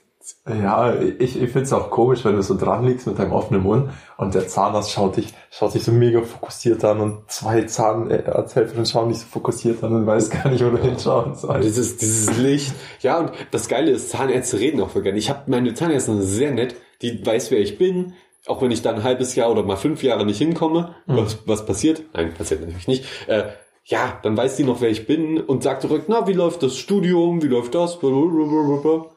[0.47, 3.63] Ja, ich, ich finde es auch komisch, wenn du so dran liegst mit deinem offenen
[3.63, 8.85] Mund und der Zahnarzt schaut dich, schaut dich so mega fokussiert an und zwei Zahnarzthelferinnen
[8.85, 11.67] schauen dich so fokussiert an und weiß gar nicht, wo du hinschauen sollst.
[11.67, 12.73] Dieses, dieses Licht.
[13.01, 15.17] Ja, und das Geile ist, Zahnärzte reden auch gerne.
[15.17, 18.13] Ich habe meine Zahnärztin sehr nett, die weiß, wer ich bin.
[18.47, 21.65] Auch wenn ich dann ein halbes Jahr oder mal fünf Jahre nicht hinkomme, was, was
[21.65, 22.01] passiert?
[22.13, 23.05] Nein, passiert natürlich nicht.
[23.27, 23.43] Äh,
[23.85, 26.77] ja, dann weiß die noch, wer ich bin und sagt zurück, na, wie läuft das
[26.77, 27.99] Studium, wie läuft das?
[27.99, 29.11] Blablabla.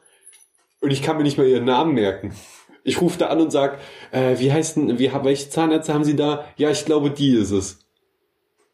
[0.85, 2.35] Und ich kann mir nicht mal ihren Namen merken.
[2.83, 3.79] Ich rufe da an und sag,
[4.11, 6.45] äh, wie heißt denn, wie, welche Zahnärzte haben Sie da?
[6.57, 7.79] Ja, ich glaube, die ist es.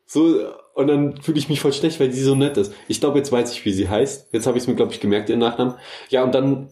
[0.05, 0.41] So,
[0.73, 2.73] und dann fühle ich mich voll schlecht, weil die so nett ist.
[2.89, 4.33] Ich glaube, jetzt weiß ich, wie sie heißt.
[4.33, 5.75] Jetzt habe ich es mir, glaube ich, gemerkt, ihren Nachnamen.
[6.09, 6.67] Ja, und dann,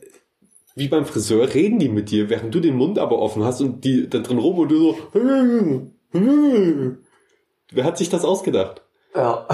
[0.76, 3.86] wie beim Friseur, reden die mit dir, während du den Mund aber offen hast und
[3.86, 4.98] die da drin rum und du so,
[7.72, 8.82] wer hat sich das ausgedacht?
[9.16, 9.48] Ja,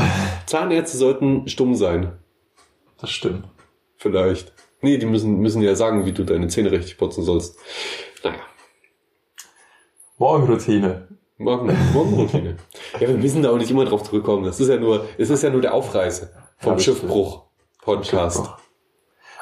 [0.47, 2.13] Zahnärzte sollten stumm sein.
[2.99, 3.45] das stimmt.
[3.97, 4.51] Vielleicht.
[4.85, 7.57] Nee, die müssen, müssen ja sagen, wie du deine Zähne richtig putzen sollst.
[8.23, 8.35] Naja.
[10.19, 11.07] Morgenroutine.
[11.39, 12.57] Morgen, Morgenroutine.
[12.99, 14.45] ja, wir müssen da auch nicht immer drauf zurückkommen.
[14.45, 17.45] Das ist ja nur, es ist ja nur der Aufreißer vom Ja, Schiffbruch
[17.81, 18.47] Podcast.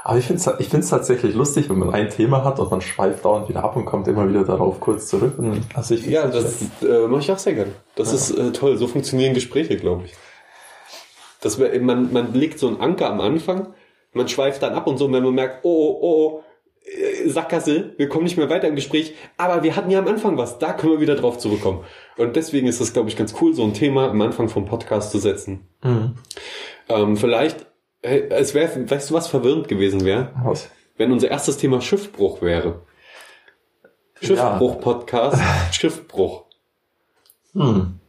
[0.06, 2.80] Aber ich finde es ich find's tatsächlich lustig, wenn man ein Thema hat und man
[2.80, 5.38] schweift dauernd wieder ab und kommt immer wieder darauf kurz zurück.
[5.40, 7.76] Und, also ich Ja, das äh, mache ich auch sehr gern.
[7.98, 8.78] Das ist äh, toll.
[8.78, 10.14] So funktionieren Gespräche, glaube ich.
[11.42, 13.74] Das wär, man, man legt so einen Anker am Anfang,
[14.14, 16.44] man schweift dann ab und so, und wenn man merkt, oh, oh, oh,
[16.86, 20.38] äh, Sackgasse, wir kommen nicht mehr weiter im Gespräch, aber wir hatten ja am Anfang
[20.38, 21.84] was, da können wir wieder drauf zurückkommen.
[22.18, 25.12] Und deswegen ist das, glaube ich, ganz cool, so ein Thema am Anfang vom Podcast
[25.12, 25.68] zu setzen.
[25.84, 26.16] Mhm.
[26.90, 27.66] Ähm, vielleicht,
[28.02, 30.34] äh, es wäre, weißt du, was verwirrend gewesen wäre?
[30.44, 30.70] Was?
[30.98, 32.82] Wenn unser erstes Thema Schiffbruch wäre.
[34.22, 36.46] Schiffbruch-Podcast, Schiffbruch.
[37.54, 38.00] Hm.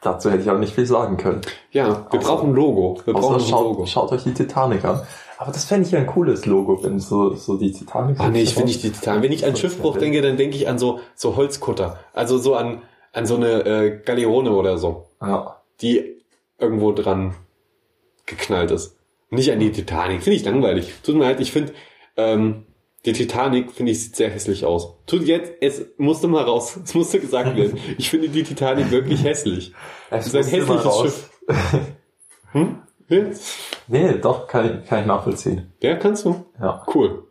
[0.00, 1.40] Dazu hätte ich auch nicht viel sagen können.
[1.72, 3.00] Ja, wir Außer- brauchen ein Logo.
[3.04, 3.86] Wir brauchen ein schaut, Logo.
[3.86, 5.02] schaut euch die Titanic an.
[5.38, 8.18] Aber das fände ich ja ein cooles Logo, wenn so, so die Titanic...
[8.20, 9.22] Ah nee, ich will nicht die Titan.
[9.22, 11.98] Wenn ich an Schiffbruch denke, dann denke ich an so, so Holzkutter.
[12.12, 12.82] Also so an,
[13.12, 15.62] an so eine äh, Galeone oder so, Ja.
[15.80, 16.22] die
[16.58, 17.34] irgendwo dran
[18.26, 18.96] geknallt ist.
[19.30, 20.22] Nicht an die Titanic.
[20.22, 20.92] Finde ich langweilig.
[21.02, 21.72] Tut mir leid, ich finde,
[22.16, 22.64] ähm,
[23.04, 24.94] die Titanic, finde ich, sieht sehr hässlich aus.
[25.06, 26.78] Tut jetzt, es musste mal raus.
[26.84, 27.78] Es musste gesagt werden.
[27.96, 29.72] Ich finde die Titanic wirklich hässlich.
[30.10, 31.00] Es ist ein hässliches.
[31.02, 31.30] Schiff.
[32.52, 32.78] Hm?
[33.08, 33.24] Ja?
[33.88, 35.70] Nee, doch, kann ich, kann ich nachvollziehen.
[35.82, 36.46] ja, kannst du.
[36.58, 36.82] Ja.
[36.94, 37.24] Cool.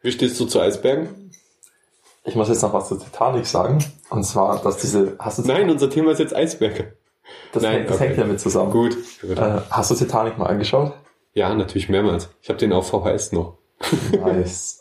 [0.00, 1.32] Wie stehst du zu Eisbergen?
[2.24, 3.84] Ich muss jetzt noch was zur Titanic sagen.
[4.10, 5.16] Und zwar, dass diese...
[5.18, 6.96] Hast du Nein, unser Thema ist jetzt Eisberge.
[7.52, 8.06] das, nein, hängt, das okay.
[8.06, 8.70] hängt ja mit zusammen.
[8.70, 8.96] Gut.
[9.24, 10.92] Äh, hast du Titanic mal angeschaut?
[11.34, 12.28] Ja, natürlich mehrmals.
[12.40, 13.58] Ich habe den auf VHS noch.
[14.24, 14.80] Nice.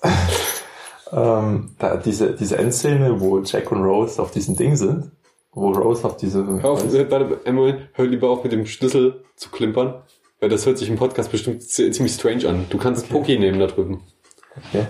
[1.12, 5.12] ähm, da, diese, diese Endszene, wo Jack und Rose auf diesem Ding sind,
[5.54, 6.46] wo Rose auf diese...
[6.62, 9.96] Hör auf, äh, warte, Moment, hör lieber auf mit dem Schlüssel zu klimpern,
[10.40, 12.66] weil das hört sich im Podcast bestimmt zi- ziemlich strange an.
[12.70, 14.02] Du kannst Poki nehmen da drüben,
[14.70, 14.86] Okay.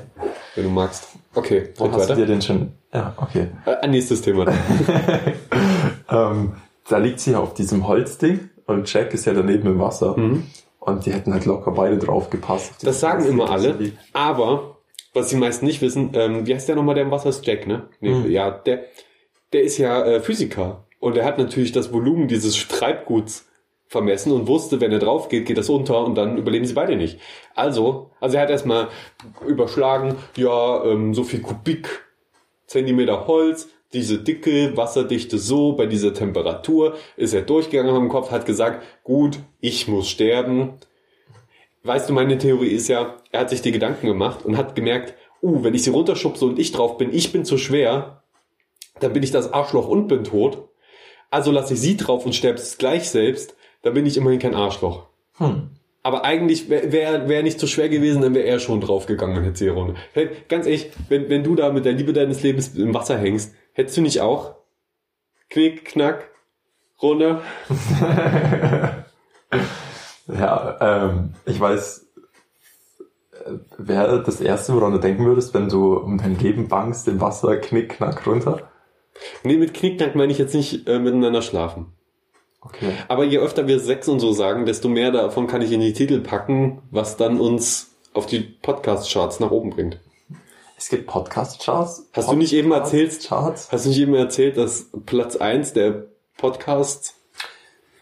[0.56, 1.08] wenn du magst.
[1.34, 2.16] Okay, red hast du weiter.
[2.16, 2.74] dir den schon...
[2.94, 3.48] Ja, okay.
[3.66, 4.46] Äh, ein nächstes Thema.
[4.46, 4.58] dann.
[6.10, 6.52] ähm,
[6.90, 10.18] da liegt sie auf diesem Holzding und Jack ist ja daneben im Wasser.
[10.18, 10.46] Mhm.
[10.82, 12.86] Und die hätten halt locker beide drauf gepasst.
[12.86, 14.78] Das sagen immer alle, aber
[15.14, 17.46] was die meisten nicht wissen, ähm, wie heißt der nochmal, der im Wasser ist?
[17.46, 17.88] Jack, ne?
[18.00, 18.32] Nee, Mhm.
[18.32, 18.86] Ja, der,
[19.54, 23.48] der ist ja äh, Physiker und er hat natürlich das Volumen dieses Treibguts
[23.86, 26.96] vermessen und wusste, wenn er drauf geht, geht das unter und dann überleben sie beide
[26.96, 27.20] nicht.
[27.54, 28.88] Also, also er hat erstmal
[29.46, 32.06] überschlagen, ja, ähm, so viel Kubik
[32.66, 38.46] Zentimeter Holz, diese Dicke, Wasserdichte so, bei dieser Temperatur, ist er durchgegangen im Kopf, hat
[38.46, 40.74] gesagt, gut, ich muss sterben.
[41.84, 45.16] weißt du, meine Theorie ist ja, er hat sich die Gedanken gemacht und hat gemerkt,
[45.42, 48.24] uh, wenn ich sie runterschubse und ich drauf bin, ich bin zu schwer,
[49.00, 50.70] dann bin ich das Arschloch und bin tot.
[51.30, 54.56] Also lasse ich sie drauf und sterbe es gleich selbst, dann bin ich immerhin kein
[54.56, 55.08] Arschloch.
[55.38, 55.70] Hm.
[56.04, 59.44] Aber eigentlich wäre wär, wär nicht so schwer gewesen, dann wäre er schon draufgegangen und
[59.44, 59.96] hätte sie Runde.
[60.14, 63.54] Hey, ganz ehrlich, wenn, wenn du da mit der Liebe deines Lebens im Wasser hängst,
[63.74, 64.56] hättest du nicht auch
[65.50, 66.30] Knick, Knack,
[67.02, 67.42] Runde?
[70.28, 72.08] Ja, ähm, ich weiß,
[73.46, 77.20] äh, wäre das erste, woran du denken würdest, wenn du um dein Leben bangst, im
[77.20, 78.70] Wasser, knick, knack, runter?
[79.44, 81.94] Nee, mit Knickknack meine ich jetzt nicht äh, miteinander schlafen.
[82.62, 82.94] Okay.
[83.08, 85.94] Aber je öfter wir Sex und so sagen, desto mehr davon kann ich in die
[85.94, 90.00] Titel packen, was dann uns auf die Podcast-Charts nach oben bringt.
[90.82, 92.08] Es gibt Podcast-Charts?
[92.12, 93.72] Hast du nicht eben erzählt- Podcast-Charts?
[93.72, 96.06] Hast du nicht eben erzählt, dass Platz eins der
[96.38, 97.14] Podcasts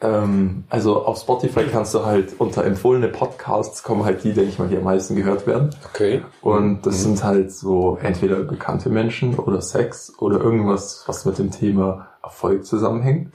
[0.02, 4.58] Ähm, also auf Spotify kannst du halt unter empfohlene Podcasts kommen halt die, denke ich
[4.58, 5.76] mal, die am meisten gehört werden.
[5.94, 6.22] Okay.
[6.42, 11.52] Und das sind halt so entweder bekannte Menschen oder Sex oder irgendwas, was mit dem
[11.52, 13.34] Thema Erfolg zusammenhängt.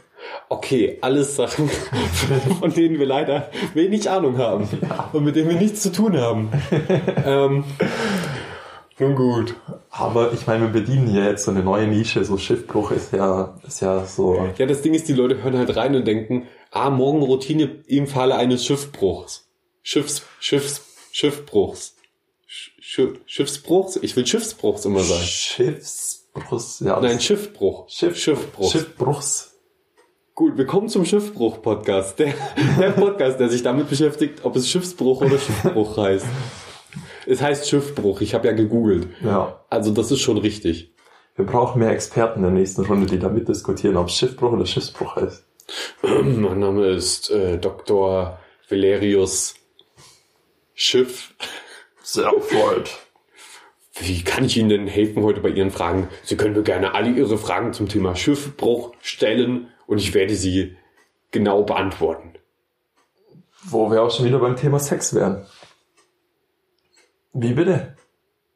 [0.48, 1.68] Okay, alles Sachen,
[2.60, 4.66] von denen wir leider wenig Ahnung haben
[5.12, 6.48] und mit denen wir nichts zu tun haben.
[7.26, 7.64] ähm,
[8.98, 9.54] nun gut.
[9.90, 13.58] Aber ich meine, wir bedienen hier jetzt so eine neue Nische, so Schiffbruch ist ja,
[13.66, 14.48] ist ja so.
[14.56, 18.06] Ja, das Ding ist, die Leute hören halt rein und denken, ah, morgen Routine im
[18.06, 19.48] Falle eines Schiffbruchs.
[19.82, 21.96] Schiffs, Schiffs, Schiffbruchs.
[22.46, 23.96] Sch, Schiff, Schiffsbruchs?
[23.96, 25.24] Ich will Schiffsbruchs immer sagen.
[25.24, 27.00] Schiffsbruchs, ja.
[27.00, 27.88] Nein, Schiffbruch.
[27.88, 28.72] Schiff, Schiffbruchs.
[28.72, 29.54] Schiffbruchs.
[30.34, 32.18] Gut, wir kommen zum Schiffbruch-Podcast.
[32.18, 32.34] Der,
[32.80, 36.26] der Podcast, der sich damit beschäftigt, ob es Schiffsbruch oder Schiffbruch heißt.
[37.26, 39.08] Es heißt Schiffbruch, ich habe ja gegoogelt.
[39.22, 39.60] Ja.
[39.70, 40.92] Also das ist schon richtig.
[41.36, 44.66] Wir brauchen mehr Experten in der nächsten Runde, die da mitdiskutieren, ob es Schiffbruch oder
[44.66, 45.44] Schiffsbruch heißt.
[46.02, 48.38] mein Name ist äh, Dr.
[48.68, 49.54] Valerius
[50.74, 51.34] Schiff.
[52.02, 52.90] Sehr freut.
[53.96, 56.08] Wie kann ich Ihnen denn helfen heute bei Ihren Fragen?
[56.24, 60.76] Sie können mir gerne alle Ihre Fragen zum Thema Schiffbruch stellen und ich werde sie
[61.30, 62.34] genau beantworten.
[63.62, 65.46] Wo wir auch schon wieder beim Thema Sex wären.
[67.34, 67.96] Wie bitte?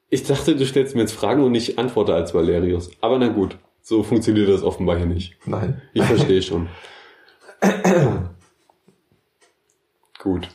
[0.09, 2.91] Ich dachte, du stellst mir jetzt Fragen und ich antworte als Valerius.
[3.01, 5.37] Aber na gut, so funktioniert das offenbar hier nicht.
[5.45, 5.83] Nein.
[5.93, 6.69] Ich verstehe schon.
[10.19, 10.49] gut.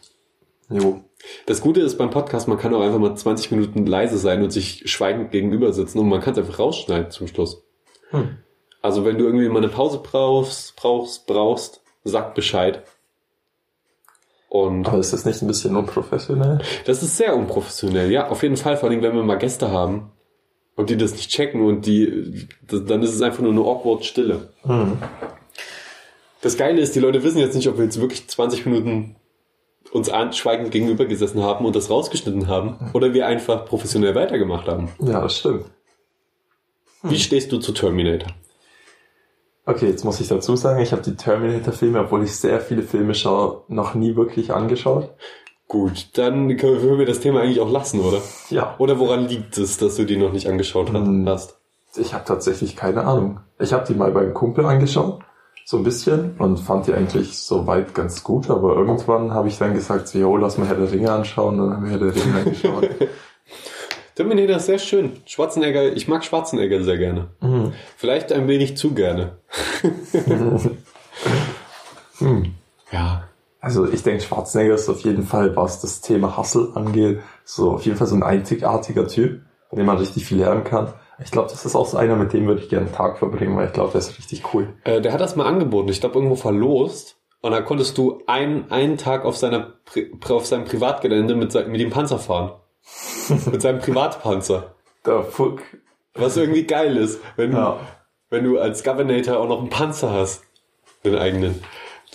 [0.70, 1.04] Jo.
[1.46, 4.52] Das Gute ist beim Podcast, man kann auch einfach mal 20 Minuten leise sein und
[4.52, 7.64] sich schweigend gegenüber sitzen und man kann es einfach rausschneiden zum Schluss.
[8.10, 8.38] Hm.
[8.82, 12.84] Also wenn du irgendwie mal eine Pause brauchst, brauchst, brauchst, sag Bescheid.
[14.54, 16.60] Und Aber ist das nicht ein bisschen unprofessionell?
[16.86, 20.12] das ist sehr unprofessionell, ja, auf jeden Fall, vor allem wenn wir mal Gäste haben
[20.76, 24.06] und die das nicht checken und die, das, dann ist es einfach nur eine awkward
[24.06, 24.50] Stille.
[24.62, 25.00] Hm.
[26.42, 29.16] Das Geile ist, die Leute wissen jetzt nicht, ob wir jetzt wirklich 20 Minuten
[29.92, 34.90] uns schweigend gegenüber gesessen haben und das rausgeschnitten haben oder wir einfach professionell weitergemacht haben.
[35.00, 35.66] Ja, das stimmt.
[37.02, 38.30] Wie stehst du zu Terminator?
[39.66, 43.16] Okay, jetzt muss ich dazu sagen, ich habe die Terminator-Filme, obwohl ich sehr viele Filme
[43.16, 45.10] schaue, noch nie wirklich angeschaut.
[45.70, 48.22] Gut, dann können wir das Thema eigentlich auch lassen, oder?
[48.50, 48.76] Ja.
[48.78, 51.06] Oder woran liegt es, dass du die noch nicht angeschaut hast?
[51.06, 51.28] Hm.
[51.30, 51.58] hast?
[51.96, 53.40] Ich habe tatsächlich keine Ahnung.
[53.58, 55.22] Ich habe die mal beim Kumpel angeschaut,
[55.66, 59.74] so ein bisschen, und fand die eigentlich soweit ganz gut, aber irgendwann habe ich dann
[59.74, 62.16] gesagt, so, jo, lass mal Herr der Ringe anschauen, und dann haben wir Herr der
[62.16, 62.90] Ringe angeschaut.
[64.16, 65.14] Terminator ist sehr schön.
[65.26, 67.30] Schwarzenegger, ich mag Schwarzenegger sehr gerne.
[67.42, 67.74] Mhm.
[67.98, 69.38] Vielleicht ein wenig zu gerne.
[72.20, 72.54] Hm.
[72.92, 73.28] Ja.
[73.60, 77.86] Also ich denke, Schwarzenegger ist auf jeden Fall, was das Thema Hustle angeht, so auf
[77.86, 80.94] jeden Fall so ein einzigartiger Typ, von dem man richtig viel lernen kann.
[81.24, 83.56] Ich glaube, das ist auch so einer, mit dem würde ich gerne einen Tag verbringen,
[83.56, 84.74] weil ich glaube, der ist richtig cool.
[84.84, 85.90] Äh, der hat das mal angeboten.
[85.90, 87.18] Ich glaube, irgendwo verlost.
[87.42, 89.74] Und da konntest du ein, einen Tag auf, seiner,
[90.30, 92.54] auf seinem Privatgelände mit, mit dem Panzer fahren.
[93.52, 94.76] mit seinem Privatpanzer.
[95.06, 95.62] Der Fuck.
[96.16, 97.80] Was irgendwie geil ist, wenn, Ja.
[98.30, 100.44] wenn du als Governator auch noch einen Panzer hast.
[101.04, 101.62] Den eigenen.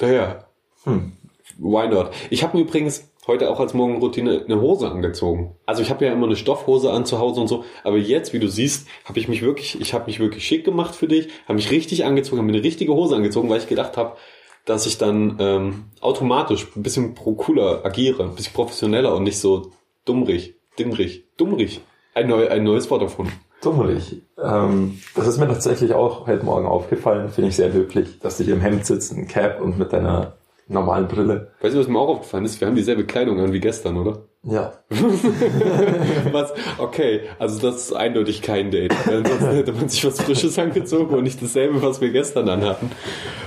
[0.00, 0.44] Naja,
[0.84, 1.12] Hm.
[1.58, 2.10] why not?
[2.30, 5.54] Ich habe mir übrigens heute auch als Morgenroutine eine Hose angezogen.
[5.66, 8.38] Also ich habe ja immer eine Stoffhose an zu Hause und so, aber jetzt, wie
[8.38, 11.54] du siehst, habe ich mich wirklich, ich habe mich wirklich schick gemacht für dich, habe
[11.56, 14.16] mich richtig angezogen, habe mir eine richtige Hose angezogen, weil ich gedacht habe,
[14.64, 19.38] dass ich dann ähm, automatisch ein bisschen pro cooler agiere, ein bisschen professioneller und nicht
[19.38, 19.72] so
[20.06, 21.80] dummrig, dimmrig, dummrig.
[22.14, 23.28] Ein, neu, ein neues Wort davon.
[23.62, 24.22] Dummerlich.
[24.40, 27.28] Ähm, das ist mir tatsächlich auch heute Morgen aufgefallen.
[27.28, 30.34] Finde ich sehr löblich, dass du hier im Hemd sitzt, ein Cap und mit deiner
[30.68, 31.52] normalen Brille.
[31.60, 32.60] Weißt du, was mir auch aufgefallen ist?
[32.60, 34.22] Wir haben dieselbe Kleidung an wie gestern, oder?
[34.44, 34.74] Ja.
[36.32, 36.52] was?
[36.78, 38.94] Okay, also das ist eindeutig kein Date.
[39.08, 42.92] Ansonsten hätte man sich was Frisches angezogen und nicht dasselbe, was wir gestern anhatten.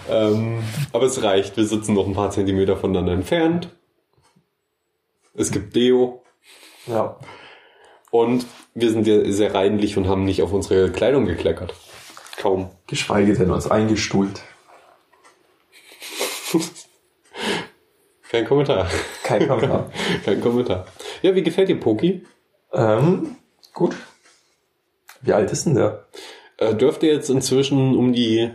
[0.09, 0.59] Ähm,
[0.91, 3.69] aber es reicht, wir sitzen noch ein paar Zentimeter voneinander entfernt.
[5.35, 6.20] es gibt Deo
[6.87, 7.17] Ja.
[8.09, 11.73] und wir sind ja sehr reinlich und haben nicht auf unsere Kleidung gekleckert.
[12.37, 12.71] Kaum.
[12.87, 14.41] Geschweige denn uns eingestuhlt.
[18.29, 18.89] Kein Kommentar.
[19.23, 19.91] Kein Kommentar.
[20.25, 20.85] Kein Kommentar.
[21.21, 22.25] Ja, wie gefällt dir Poki?
[22.73, 23.35] ähm,
[23.73, 23.95] gut.
[25.21, 26.05] Wie alt ist denn der?
[26.57, 28.51] Äh, dürfte jetzt inzwischen um die.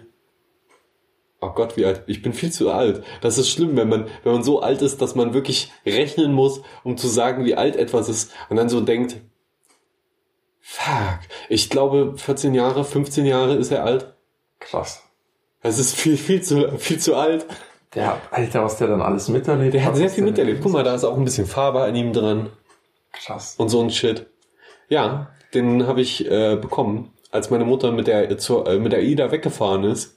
[1.46, 2.02] Oh Gott, wie alt?
[2.06, 3.04] Ich bin viel zu alt.
[3.20, 6.60] Das ist schlimm, wenn man, wenn man so alt ist, dass man wirklich rechnen muss,
[6.82, 9.18] um zu sagen, wie alt etwas ist und dann so denkt,
[10.60, 14.14] fuck, ich glaube 14 Jahre, 15 Jahre ist er alt.
[14.58, 15.04] Krass.
[15.62, 17.46] Das ist viel, viel zu, viel zu alt.
[17.94, 20.60] Der, Alter, was der dann alles miterlebt Der hat sehr viel miterlebt.
[20.62, 22.50] Guck mal, da ist auch ein bisschen Farbe an ihm dran
[23.12, 23.54] Krass.
[23.56, 24.26] und so ein Shit.
[24.88, 29.02] Ja, den habe ich äh, bekommen, als meine Mutter mit der, zur, äh, mit der
[29.02, 30.15] Ida weggefahren ist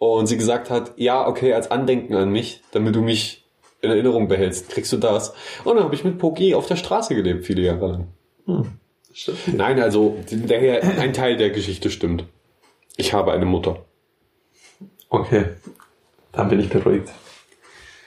[0.00, 3.44] und sie gesagt hat, ja, okay, als Andenken an mich, damit du mich
[3.82, 5.34] in Erinnerung behältst, kriegst du das.
[5.64, 8.08] Und dann habe ich mit Poki auf der Straße gelebt, viele Jahre lang.
[8.46, 8.72] Hm.
[9.12, 9.54] Stimmt.
[9.54, 12.24] Nein, also der, ein Teil der Geschichte stimmt.
[12.96, 13.84] Ich habe eine Mutter.
[15.10, 15.44] Okay.
[16.32, 17.10] Dann bin ich beruhigt.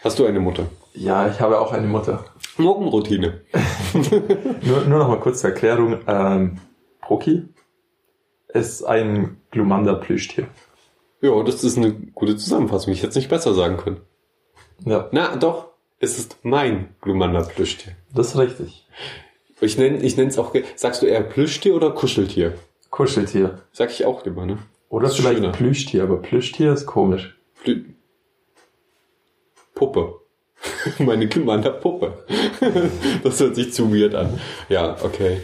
[0.03, 0.65] Hast du eine Mutter?
[0.95, 2.25] Ja, ich habe auch eine Mutter.
[2.57, 3.41] Morgenroutine.
[4.63, 5.99] Nur, nur noch mal kurz zur Erklärung.
[6.07, 6.59] Ähm,
[7.01, 7.43] Proki
[8.47, 10.47] ist ein Glumanda Plüschtier.
[11.23, 12.91] Ja, das ist eine gute Zusammenfassung.
[12.91, 14.01] Ich hätte es nicht besser sagen können.
[14.85, 15.69] Ja, Na, doch.
[15.99, 17.93] Es ist mein Glumanda-Plüschtier.
[18.13, 18.85] das ist richtig.
[19.61, 22.55] Ich nenne ich nenn's auch, sagst du eher Plüschtier oder Kuscheltier?
[22.89, 23.61] Kuscheltier.
[23.71, 24.57] Sag ich auch immer, ne?
[24.89, 25.53] Oder Ist vielleicht schöner.
[25.53, 27.37] Plüschtier, aber Plüschtier ist komisch.
[27.63, 27.85] Plü
[29.73, 30.19] Puppe.
[30.99, 32.25] Meine Glumanda-Puppe.
[33.23, 34.41] das hört sich zu weird an.
[34.67, 35.37] Ja, okay.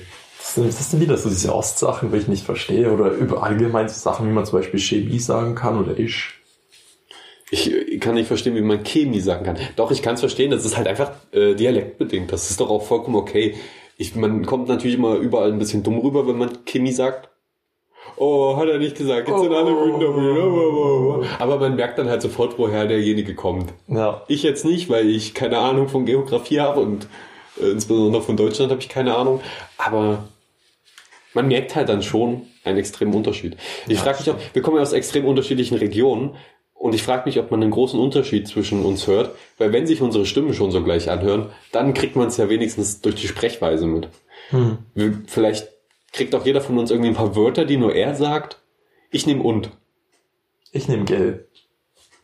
[0.50, 2.92] Das sind, das sind wieder so diese Ostsachen, die ich nicht verstehe.
[2.92, 6.30] Oder über allgemein so Sachen, wie man zum Beispiel Chemie sagen kann oder ich.
[7.52, 9.58] Ich kann nicht verstehen, wie man Chemie sagen kann.
[9.76, 10.50] Doch, ich kann es verstehen.
[10.50, 12.32] Das ist halt einfach äh, dialektbedingt.
[12.32, 13.54] Das ist doch auch vollkommen okay.
[13.96, 17.30] Ich, man kommt natürlich immer überall ein bisschen dumm rüber, wenn man Chemie sagt.
[18.18, 19.28] Oh, hat er nicht gesagt.
[19.28, 21.28] Jetzt sind alle ihn.
[21.38, 23.72] Aber man merkt dann halt sofort, woher derjenige kommt.
[23.88, 24.24] Ja.
[24.28, 27.08] Ich jetzt nicht, weil ich keine Ahnung von Geografie habe und
[27.62, 29.42] äh, insbesondere von Deutschland habe ich keine Ahnung.
[29.78, 30.24] Aber
[31.34, 33.58] man merkt halt dann schon einen extremen Unterschied.
[33.88, 36.36] Ich Ja, frage mich auch, wir kommen ja aus extrem unterschiedlichen Regionen
[36.74, 40.02] und ich frage mich, ob man einen großen Unterschied zwischen uns hört, weil wenn sich
[40.02, 43.86] unsere Stimmen schon so gleich anhören, dann kriegt man es ja wenigstens durch die Sprechweise
[43.86, 44.08] mit.
[44.50, 44.80] Hm.
[44.96, 45.68] Wir, vielleicht
[46.14, 48.60] kriegt auch jeder von uns irgendwie ein paar Wörter, die nur er sagt.
[49.12, 49.72] Ich nehme und.
[50.72, 51.48] Ich nehme gelb.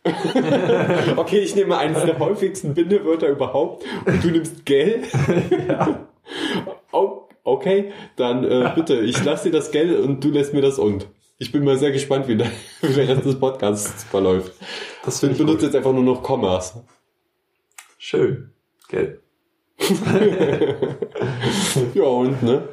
[1.15, 5.02] Okay, ich nehme eines der häufigsten Bindewörter überhaupt und du nimmst Gell.
[5.68, 6.08] ja.
[7.45, 11.08] Okay, dann äh, bitte, ich lasse dir das Gell und du lässt mir das und.
[11.38, 12.47] Ich bin mal sehr gespannt, wie der,
[12.81, 14.51] wie der Rest des Podcasts verläuft.
[15.05, 15.63] Das Ich finde ich benutze gut.
[15.67, 16.77] jetzt einfach nur noch Kommas.
[17.97, 18.51] Schön.
[18.89, 19.21] Gelb.
[21.93, 22.67] Ja, und, ne?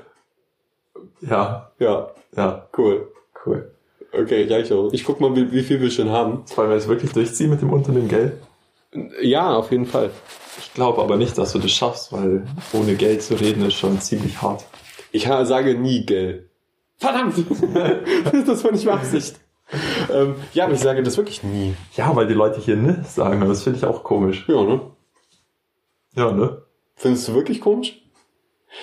[1.21, 1.71] Ja.
[1.79, 2.69] Ja, Ja.
[2.79, 3.09] cool.
[3.45, 3.71] Cool.
[4.13, 4.93] Okay, reicht auch.
[4.93, 6.45] Ich guck mal, wie, wie viel wir schon haben.
[6.55, 8.41] Wollen wir jetzt wirklich durchziehen mit dem Unter dem Gelb?
[9.21, 10.11] Ja, auf jeden Fall.
[10.67, 14.01] Ich glaube aber nicht, dass du das schaffst, weil ohne Geld zu reden ist schon
[14.01, 14.65] ziemlich hart.
[15.11, 16.49] Ich sage nie Gell.
[16.97, 17.35] Verdammt!
[18.47, 19.37] das war nicht meine Absicht.
[20.13, 21.75] Ähm, ja, aber ich sage das wirklich nie.
[21.97, 24.45] Ja, weil die Leute hier ne sagen, das finde ich auch komisch.
[24.49, 24.81] Ja, ne?
[26.15, 26.63] Ja, ne?
[26.95, 28.01] Findest du wirklich komisch?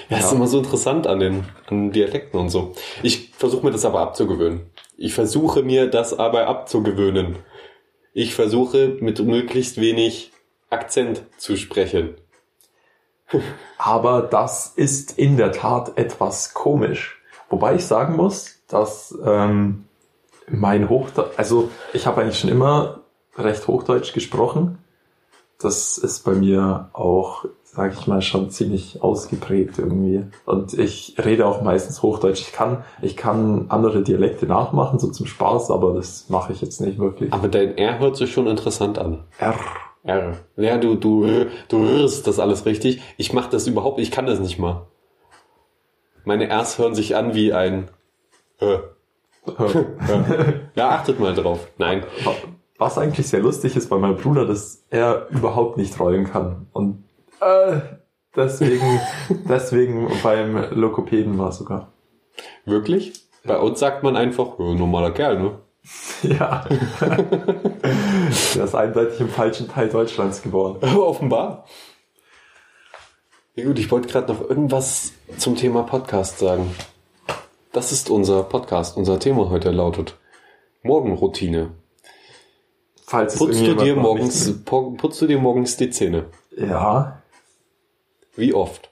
[0.09, 0.37] Ja, das ist Ja.
[0.37, 2.73] immer so interessant an den an Dialekten und so.
[3.03, 4.69] Ich versuche mir das aber abzugewöhnen.
[4.97, 7.37] Ich versuche mir das aber abzugewöhnen.
[8.13, 10.31] Ich versuche mit möglichst wenig
[10.69, 12.15] Akzent zu sprechen.
[13.77, 17.21] Aber das ist in der Tat etwas komisch.
[17.49, 19.85] Wobei ich sagen muss, dass ähm,
[20.47, 23.01] mein Hochdeutsch, also ich habe eigentlich schon immer
[23.37, 24.77] recht Hochdeutsch gesprochen.
[25.59, 30.25] Das ist bei mir auch, sage ich mal, schon ziemlich ausgeprägt irgendwie.
[30.45, 32.41] Und ich rede auch meistens Hochdeutsch.
[32.41, 36.79] Ich kann, ich kann andere Dialekte nachmachen, so zum Spaß, aber das mache ich jetzt
[36.79, 37.33] nicht wirklich.
[37.33, 39.23] Aber dein R hört sich schon interessant an.
[39.39, 39.55] R.
[40.03, 40.37] R.
[40.55, 43.01] Ja, du, du, du rührst das alles richtig.
[43.17, 44.87] Ich mache das überhaupt, ich kann das nicht mal.
[46.25, 47.89] Meine Rs hören sich an wie ein
[48.59, 48.77] äh.
[50.75, 51.67] Ja, achtet mal drauf.
[51.77, 52.03] Nein.
[52.77, 56.67] Was eigentlich sehr lustig ist bei meinem Bruder, dass er überhaupt nicht rollen kann.
[56.71, 57.03] Und
[57.41, 57.79] äh,
[58.35, 58.99] deswegen,
[59.49, 61.91] deswegen beim Lokopäden war sogar.
[62.65, 63.13] Wirklich?
[63.43, 65.59] Bei uns sagt man einfach, ja, normaler Kerl, ne?
[66.23, 66.65] Ja.
[66.99, 70.77] der ist eindeutig im falschen Teil Deutschlands geboren.
[70.97, 71.65] Offenbar.
[73.55, 76.75] Ja gut, ich wollte gerade noch irgendwas zum Thema Podcast sagen.
[77.71, 78.97] Das ist unser Podcast.
[78.97, 80.17] Unser Thema heute lautet
[80.83, 81.71] Morgenroutine.
[83.05, 86.25] Falls Putzt du dir morgens, putzt du dir morgens die Zähne?
[86.55, 87.21] Ja.
[88.35, 88.91] Wie oft?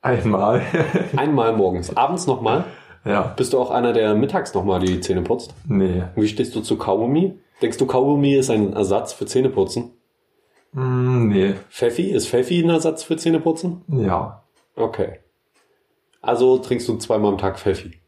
[0.00, 0.62] Einmal.
[1.16, 1.96] Einmal morgens.
[1.96, 2.64] Abends nochmal?
[3.04, 3.34] Ja.
[3.36, 5.54] Bist du auch einer, der mittags nochmal die Zähne putzt?
[5.66, 6.04] Nee.
[6.14, 7.38] Wie stehst du zu Kaugummi?
[7.60, 9.92] Denkst du, Kaugummi ist ein Ersatz für Zähneputzen?
[10.72, 11.54] Mm, nee.
[11.70, 12.10] Pfeffi?
[12.10, 13.82] Ist Pfeffi ein Ersatz für Zähneputzen?
[13.88, 14.42] Ja.
[14.76, 15.20] Okay.
[16.20, 18.00] Also trinkst du zweimal am Tag Pfeffi.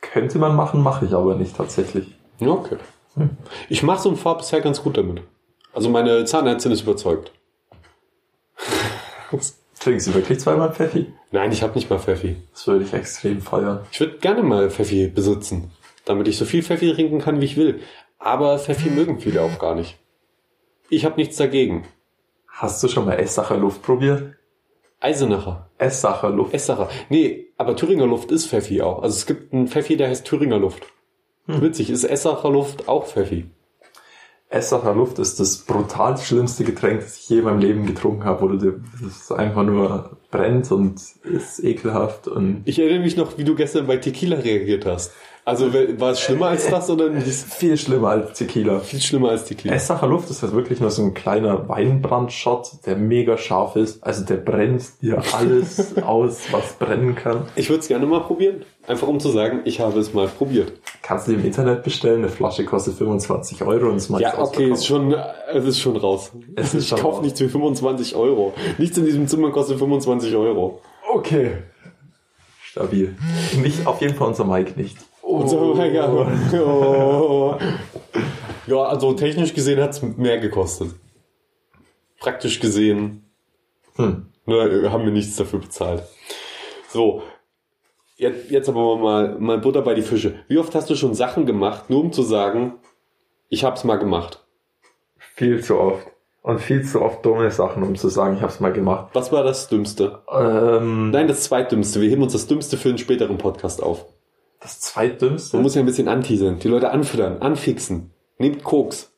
[0.00, 2.16] Könnte man machen, mache ich aber nicht tatsächlich.
[2.40, 2.76] Okay.
[3.68, 5.22] Ich mache so und fahre bisher ganz gut damit.
[5.72, 7.32] Also meine Zahnärztin ist überzeugt.
[9.80, 11.06] Trinkst du wirklich zweimal Pfeffi?
[11.30, 12.36] Nein, ich habe nicht mal Pfeffi.
[12.52, 13.86] Das würde ich extrem feiern.
[13.90, 15.70] Ich würde gerne mal Pfeffi besitzen,
[16.04, 17.80] damit ich so viel Pfeffi trinken kann, wie ich will.
[18.18, 19.98] Aber Pfeffi mögen viele auch gar nicht.
[20.90, 21.86] Ich habe nichts dagegen.
[22.46, 24.34] Hast du schon mal Essacher Luft probiert?
[25.00, 25.70] Eisenacher.
[25.78, 26.52] Essacher Luft.
[26.52, 26.90] Essacher.
[27.08, 29.02] Nee, aber Thüringer Luft ist Pfeffi auch.
[29.02, 30.86] Also es gibt einen Pfeffi, der heißt Thüringer Luft.
[31.46, 33.46] Witzig, ist Essacher Luft auch Pfeffi?
[34.50, 38.42] Essacher Luft ist das brutal schlimmste Getränk, das ich je in meinem Leben getrunken habe,
[38.42, 43.38] wo du dir das einfach nur brennt und ist ekelhaft und Ich erinnere mich noch,
[43.38, 45.12] wie du gestern bei Tequila reagiert hast.
[45.50, 47.26] Also war es schlimmer als das oder nicht?
[47.28, 48.78] viel schlimmer als Tequila.
[48.78, 49.74] Viel schlimmer als Tequila.
[49.74, 54.04] Essacher Luft ist halt wirklich nur so ein kleiner Weinbrandshot, der mega scharf ist.
[54.04, 57.46] Also der brennt dir alles aus, was brennen kann.
[57.56, 58.62] Ich würde es gerne mal probieren.
[58.86, 60.72] Einfach um zu sagen, ich habe es mal probiert.
[61.02, 64.86] Kannst du im Internet bestellen, eine Flasche kostet 25 Euro und es Ja, okay, ist
[64.86, 65.14] schon,
[65.52, 66.30] es ist schon raus.
[66.54, 67.24] Es ist ich schon kaufe raus.
[67.24, 68.54] nichts für 25 Euro.
[68.78, 70.80] Nichts in diesem Zimmer kostet 25 Euro.
[71.12, 71.58] Okay.
[72.62, 73.16] Stabil.
[73.60, 74.96] Nicht, auf jeden Fall unser Mike nicht.
[75.30, 77.56] Und so, ja, oh.
[78.66, 80.94] ja, also technisch gesehen hat es mehr gekostet.
[82.18, 83.24] Praktisch gesehen
[83.96, 84.26] Hm.
[84.46, 86.02] ne, haben wir nichts dafür bezahlt.
[86.88, 87.22] So,
[88.16, 90.34] jetzt, jetzt aber mal, mal Butter bei die Fische.
[90.48, 92.74] Wie oft hast du schon Sachen gemacht, nur um zu sagen,
[93.48, 94.44] ich hab's mal gemacht?
[95.18, 96.06] Viel zu oft.
[96.42, 99.10] Und viel zu oft dumme Sachen, um zu sagen, ich habe es mal gemacht.
[99.12, 100.22] Was war das Dümmste?
[100.32, 102.00] Ähm, Nein, das Zweitdümmste.
[102.00, 104.06] Wir heben uns das Dümmste für einen späteren Podcast auf.
[104.60, 105.56] Das zweitdümmste.
[105.56, 108.10] Man muss ja ein bisschen anteasern, die Leute anfüttern, anfixen.
[108.38, 109.12] Nehmt Koks.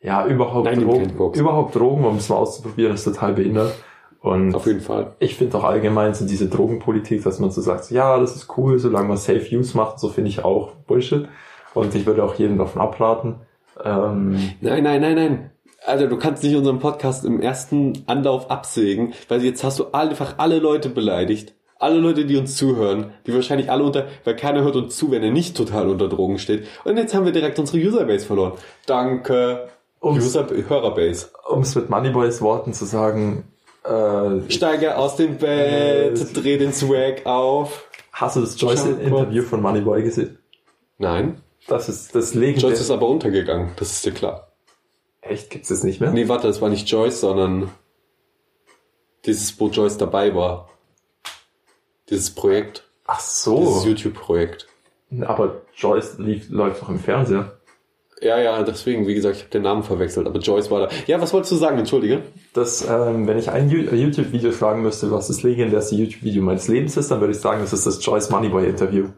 [0.00, 1.16] ja, überhaupt Nein, Drogen.
[1.16, 1.38] Koks.
[1.38, 3.74] Überhaupt Drogen, um es mal auszuprobieren, ist total behindert.
[4.20, 5.14] Und Auf jeden Fall.
[5.18, 8.78] ich finde auch allgemein so diese Drogenpolitik, dass man so sagt, ja, das ist cool,
[8.78, 11.28] solange man Safe Use macht, so finde ich auch Bullshit.
[11.74, 13.40] Und ich würde auch jedem davon abraten.
[13.84, 15.50] Ähm, Nein, nein, nein, nein.
[15.84, 20.36] Alter, du kannst nicht unseren Podcast im ersten Anlauf absägen, weil jetzt hast du einfach
[20.38, 21.52] alle Leute beleidigt.
[21.84, 25.22] Alle Leute, die uns zuhören, die wahrscheinlich alle unter, weil keiner hört uns zu, wenn
[25.22, 26.66] er nicht total unter Drogen steht.
[26.84, 28.52] Und jetzt haben wir direkt unsere Userbase verloren.
[28.86, 29.68] Danke.
[30.00, 31.28] Ums- User, Hörerbase.
[31.48, 33.44] um es mit Moneyboys Worten zu sagen,
[33.84, 37.86] äh, Steige aus dem Bett, dreh den Swag auf.
[38.12, 40.38] hast du das Joyce-Interview von Moneyboy gesehen?
[40.98, 41.36] Nein,
[41.68, 42.68] Das ist das legendäre...
[42.70, 44.48] Joyce ist aber untergegangen, das ist dir klar.
[45.20, 46.10] Echt, gibt's das nicht mehr?
[46.12, 47.70] Nee, warte, das war nicht Joyce, sondern
[49.26, 50.68] dieses, wo Joyce dabei war.
[52.10, 54.66] Dieses Projekt, Ach dieses so, YouTube-Projekt.
[55.22, 57.58] aber Joyce lief, läuft doch im Fernseher.
[58.20, 60.88] Ja, ja, deswegen, wie gesagt, ich habe den Namen verwechselt, aber Joyce war da.
[61.06, 62.22] Ja, was wolltest du sagen, entschuldige?
[62.54, 66.96] Das, ähm, wenn ich ein äh, YouTube-Video fragen müsste, was das legendärste YouTube-Video meines Lebens
[66.96, 69.08] ist, dann würde ich sagen, das ist das Joyce Moneyboy-Interview.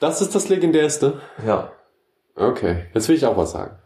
[0.00, 1.20] Das ist das legendärste?
[1.46, 1.72] Ja.
[2.34, 3.78] Okay, jetzt will ich auch was sagen.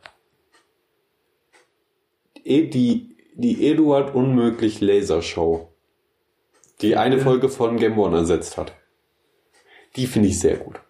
[2.44, 5.69] Eh, Die, die Eduard Unmöglich Lasershow,
[6.82, 8.72] die eine Folge von Game One ersetzt hat.
[9.96, 10.80] Die finde ich sehr gut.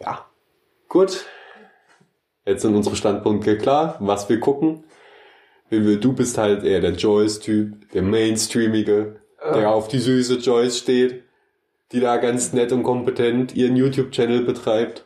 [0.00, 0.26] Ja.
[0.88, 1.24] Gut.
[2.44, 4.84] Jetzt sind unsere Standpunkte klar, was wir gucken.
[5.70, 11.24] Du bist halt eher der Joyce-Typ, der Mainstreamige, der auf die süße Joyce steht,
[11.92, 15.04] die da ganz nett und kompetent ihren YouTube-Channel betreibt.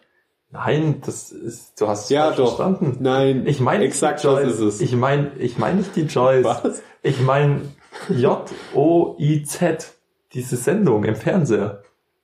[0.51, 2.57] Nein, das ist, du hast es Ja, doch.
[2.57, 2.97] verstanden.
[3.01, 4.81] Nein, Ich meine exakt das ist es.
[4.81, 6.45] Ich meine, ich meine nicht die Joyce.
[6.45, 6.83] Was?
[7.03, 7.63] Ich meine
[8.09, 9.95] J-O-I-Z.
[10.33, 11.83] Diese Sendung im Fernseher.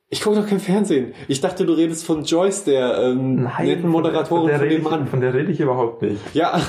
[0.08, 1.14] Ich gucke doch kein Fernsehen.
[1.26, 4.90] Ich dachte, du redest von Joyce, der ähm, netten Moderatorin der von rede dem ich,
[4.90, 5.06] Mann.
[5.08, 6.20] von der rede ich überhaupt nicht.
[6.32, 6.60] Ja.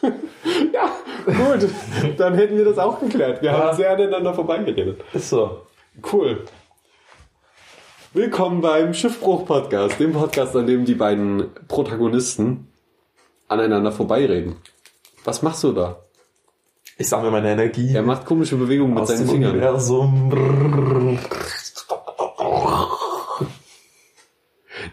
[0.72, 0.90] ja,
[1.26, 1.68] gut.
[2.16, 3.42] Dann hätten wir das auch geklärt.
[3.42, 3.58] Wir Ja.
[3.58, 5.02] haben sehr aneinander vorbeigeredet.
[5.12, 5.60] Ist so.
[6.10, 6.44] Cool.
[8.14, 12.68] Willkommen beim Schiffbruch-Podcast, dem Podcast, an dem die beiden Protagonisten
[13.48, 14.56] aneinander vorbeireden.
[15.24, 15.98] Was machst du da?
[16.96, 19.52] Ich sammle meine Energie Er macht komische Bewegungen mit seinen Fingern.
[19.52, 21.18] Universum.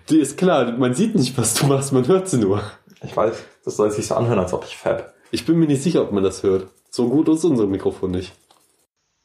[0.10, 2.62] Die ist klar, man sieht nicht, was du machst, man hört sie nur.
[3.04, 5.14] Ich weiß, das soll sich so anhören, als ob ich fab.
[5.32, 6.68] Ich bin mir nicht sicher, ob man das hört.
[6.90, 8.34] So gut ist unser Mikrofon nicht.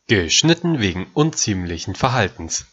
[0.06, 2.66] Geschnitten wegen unziemlichen Verhaltens.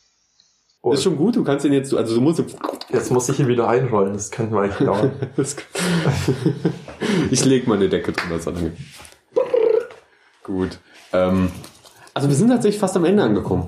[0.81, 2.43] Oh, Ist schon gut, du kannst ihn jetzt, also du musst
[2.89, 5.13] jetzt muss ich ihn wieder einrollen, das könnte mal echt dauern.
[7.31, 8.73] Ich leg meine Decke drüber, Sonne.
[10.43, 10.79] Gut.
[11.11, 11.51] Ähm,
[12.13, 13.67] also wir sind tatsächlich fast am Ende angekommen.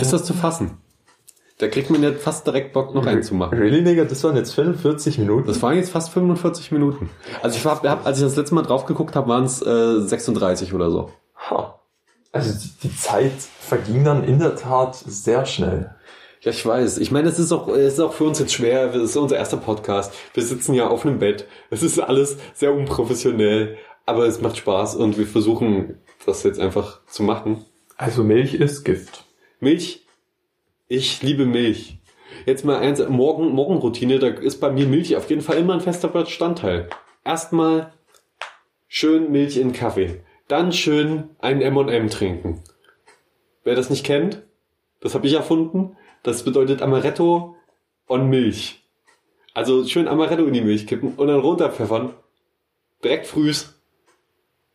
[0.00, 0.78] Ist das zu fassen?
[1.58, 3.58] Da kriegt man ja fast direkt Bock, noch einen zu machen.
[3.58, 5.46] Really, Nigga, das waren jetzt 45 Minuten.
[5.46, 7.08] Das waren jetzt fast 45 Minuten.
[7.42, 10.00] Also ich hab, hab, als ich das letzte Mal drauf geguckt habe, waren es äh,
[10.00, 11.10] 36 oder so.
[11.50, 11.80] Ha.
[12.30, 15.96] Also die, die Zeit verging dann in der Tat sehr schnell.
[16.42, 16.98] Ja, ich weiß.
[16.98, 18.94] Ich meine, es ist auch, es ist auch für uns jetzt schwer.
[18.94, 20.12] Es ist unser erster Podcast.
[20.34, 21.46] Wir sitzen ja auf einem Bett.
[21.70, 27.04] Es ist alles sehr unprofessionell, aber es macht Spaß und wir versuchen, das jetzt einfach
[27.06, 27.64] zu machen.
[27.96, 29.24] Also Milch ist Gift.
[29.60, 30.06] Milch.
[30.88, 31.98] Ich liebe Milch.
[32.44, 35.80] Jetzt mal eins, Morgen, Morgenroutine, da ist bei mir Milch auf jeden Fall immer ein
[35.80, 36.88] fester Bestandteil.
[37.24, 37.92] Erstmal
[38.86, 40.20] schön Milch in Kaffee.
[40.48, 42.62] Dann schön ein M&M trinken.
[43.64, 44.42] Wer das nicht kennt,
[45.00, 45.96] das habe ich erfunden.
[46.22, 47.56] Das bedeutet Amaretto
[48.06, 48.84] und Milch.
[49.54, 52.14] Also schön Amaretto in die Milch kippen und dann runterpfeffern.
[53.02, 53.75] Direkt frühs.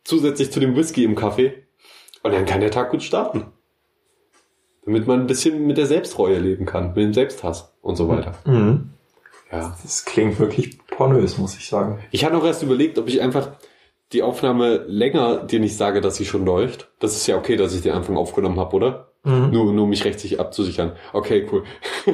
[0.04, 1.64] Zusätzlich zu dem Whisky im Kaffee.
[2.22, 3.46] Und dann kann der Tag gut starten.
[4.84, 8.34] Damit man ein bisschen mit der Selbstreue leben kann, mit dem Selbsthass und so weiter.
[8.44, 8.90] Mhm.
[9.50, 9.76] Ja.
[9.82, 12.00] Das klingt wirklich pornös, muss ich sagen.
[12.10, 13.50] Ich hatte auch erst überlegt, ob ich einfach
[14.12, 16.90] die Aufnahme länger dir nicht sage, dass sie schon läuft.
[16.98, 19.12] Das ist ja okay, dass ich den Anfang aufgenommen habe, oder?
[19.24, 20.92] Nur, nur um mich rechtlich abzusichern.
[21.12, 21.64] Okay, cool.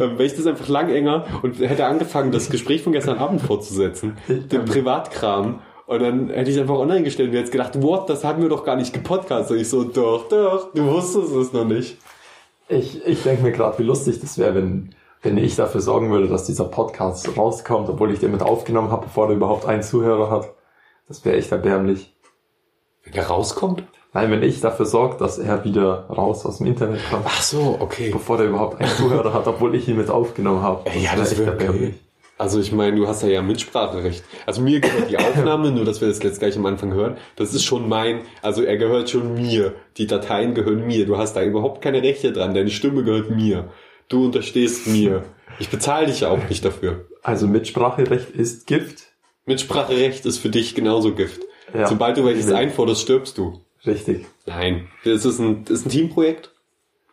[0.00, 3.42] Ähm, Wenn ich das einfach lang enger und hätte angefangen, das Gespräch von gestern Abend
[3.42, 8.24] fortzusetzen, den Privatkram, und dann hätte ich einfach online gestellt und jetzt gedacht, what, das
[8.24, 9.56] haben wir doch gar nicht gepodcastet.
[9.56, 11.98] Und ich so, doch, doch, du wusstest es noch nicht.
[12.68, 16.28] Ich, ich denke mir gerade, wie lustig das wäre, wenn, wenn ich dafür sorgen würde,
[16.28, 20.30] dass dieser Podcast rauskommt, obwohl ich den mit aufgenommen habe, bevor der überhaupt einen Zuhörer
[20.30, 20.50] hat.
[21.08, 22.14] Das wäre echt erbärmlich.
[23.04, 23.82] Wenn der rauskommt?
[24.14, 27.76] Nein, wenn ich dafür sorge, dass er wieder raus aus dem Internet kommt, Ach so,
[27.80, 28.10] okay.
[28.10, 30.82] bevor der überhaupt einen Zuhörer hat, obwohl ich ihn mit aufgenommen habe.
[30.84, 31.94] Ey, ja, wär das echt wäre erbärmlich.
[32.38, 34.24] Also ich meine, du hast ja ja Mitspracherecht.
[34.46, 37.54] Also mir gehört die Aufnahme, nur dass wir das jetzt gleich am Anfang hören, das
[37.54, 39.74] ist schon mein, also er gehört schon mir.
[39.96, 41.06] Die Dateien gehören mir.
[41.06, 42.54] Du hast da überhaupt keine Rechte dran.
[42.54, 43.70] Deine Stimme gehört mir.
[44.08, 45.24] Du unterstehst mir.
[45.58, 47.06] Ich bezahle dich ja auch nicht dafür.
[47.22, 49.12] Also Mitspracherecht ist Gift.
[49.46, 51.42] Mitspracherecht ist für dich genauso Gift.
[51.74, 51.86] Ja.
[51.86, 53.60] Sobald du welches einforderst, stirbst du.
[53.86, 54.26] Richtig.
[54.46, 56.50] Nein, das ist ein, das ist ein Teamprojekt.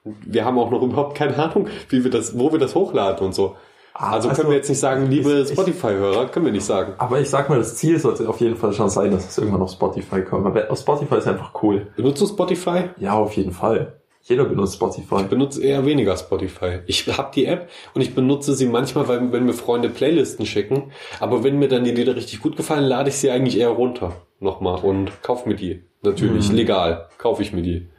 [0.04, 3.34] Wir haben auch noch überhaupt keine Ahnung, wie wir das, wo wir das hochladen und
[3.34, 3.56] so.
[4.02, 6.94] Also, also können wir jetzt nicht sagen, liebe Spotify-Hörer, können wir nicht sagen.
[7.00, 9.62] Aber ich sag mal, das Ziel sollte auf jeden Fall schon sein, dass es irgendwann
[9.62, 10.46] auf Spotify kommt.
[10.46, 11.88] Aber Spotify ist einfach cool.
[11.98, 12.86] Benutzt du Spotify?
[12.98, 14.00] Ja, auf jeden Fall.
[14.22, 15.16] Jeder benutzt Spotify.
[15.22, 16.80] Ich benutze eher weniger Spotify.
[16.86, 20.92] Ich habe die App und ich benutze sie manchmal, weil, wenn mir Freunde Playlisten schicken.
[21.20, 24.14] Aber wenn mir dann die Lieder richtig gut gefallen, lade ich sie eigentlich eher runter.
[24.40, 25.84] Nochmal und kauf mir die.
[26.04, 26.56] Natürlich, Mhm.
[26.56, 27.10] legal.
[27.18, 27.90] Kaufe ich mir die.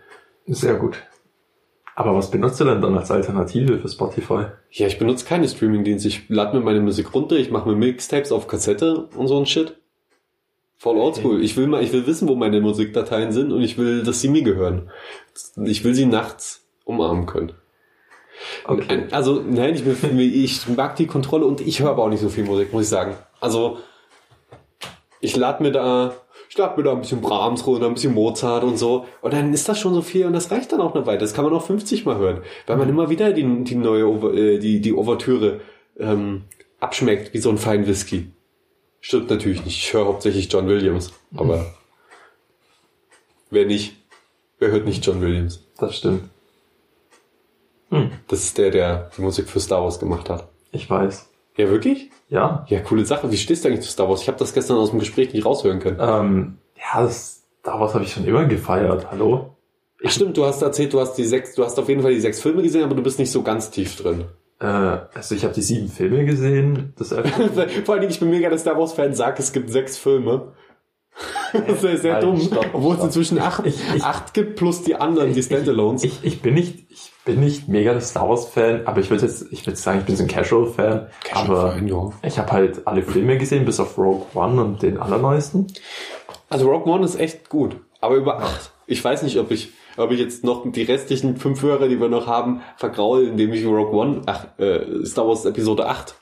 [0.46, 0.96] Sehr gut.
[2.00, 4.44] Aber was benutzt du denn dann als Alternative für Spotify?
[4.70, 6.08] Ja, ich benutze keine Streamingdienste.
[6.08, 9.44] Ich lade mir meine Musik runter, ich mache mir Mixtapes auf Kassette und so ein
[9.44, 9.76] Shit.
[10.78, 11.44] Voll oldschool.
[11.44, 14.30] Ich will mal, ich will wissen, wo meine Musikdateien sind und ich will, dass sie
[14.30, 14.88] mir gehören.
[15.62, 17.52] Ich will sie nachts umarmen können.
[18.64, 19.02] Okay.
[19.10, 22.30] Also, nein, ich, bin, ich mag die Kontrolle und ich höre aber auch nicht so
[22.30, 23.14] viel Musik, muss ich sagen.
[23.40, 23.76] Also,
[25.20, 26.14] ich lade mir da,
[26.50, 29.06] ich lade mir da ein bisschen Brahms runter, ein bisschen Mozart und so.
[29.20, 31.18] Und dann ist das schon so viel und das reicht dann auch eine Weile.
[31.18, 32.42] Das kann man auch 50 Mal hören.
[32.66, 35.60] Weil man immer wieder die, die neue, äh, die, die Ouvertüre,
[35.96, 36.42] ähm,
[36.80, 38.32] abschmeckt, wie so ein fein Whisky.
[39.00, 39.76] Stimmt natürlich nicht.
[39.76, 41.12] Ich höre hauptsächlich John Williams.
[41.36, 41.72] Aber,
[43.50, 43.94] wer nicht?
[44.58, 45.64] Wer hört nicht John Williams?
[45.78, 46.24] Das stimmt.
[48.26, 50.48] Das ist der, der die Musik für Star Wars gemacht hat.
[50.72, 51.29] Ich weiß.
[51.60, 52.10] Ja, wirklich?
[52.28, 52.64] Ja.
[52.68, 53.30] Ja, coole Sache.
[53.30, 54.22] Wie stehst du eigentlich zu Star Wars?
[54.22, 55.98] Ich habe das gestern aus dem Gespräch nicht raushören können.
[56.00, 59.10] Ähm, ja, das, Star Wars habe ich schon immer gefeiert.
[59.10, 59.56] Hallo?
[60.02, 62.20] Ach stimmt, du hast erzählt, du hast die sechs, du hast auf jeden Fall die
[62.20, 64.24] sechs Filme gesehen, aber du bist nicht so ganz tief drin.
[64.58, 66.94] Äh, also ich habe die sieben Filme gesehen.
[66.96, 67.08] Das
[67.84, 70.52] Vor allen Dingen, ich bin mega der Star Wars Fan, sag, es gibt sechs Filme.
[71.66, 72.40] Das ist sehr Nein, dumm.
[72.40, 76.04] stopp, Obwohl es inzwischen acht, Ich- ich- acht gibt plus die anderen, die Standalones.
[76.04, 79.26] Ich, ich bin nicht, ich bin nicht mega der Star Wars Fan, aber ich würde
[79.26, 81.08] jetzt, ich würde sagen, ich bin so ein Casual Fan.
[81.32, 82.10] aber Fan, ja.
[82.22, 85.66] ich habe halt alle Filme gesehen, bis auf Rogue One und den allerneuesten.
[86.48, 88.72] Also Rogue One ist echt gut, aber über acht.
[88.86, 92.08] Ich weiß nicht, ob ich, ob ich jetzt noch die restlichen fünf Hörer, die wir
[92.08, 96.14] noch haben, vergraule, indem ich Rogue One, ach, äh, Star Wars Episode 8.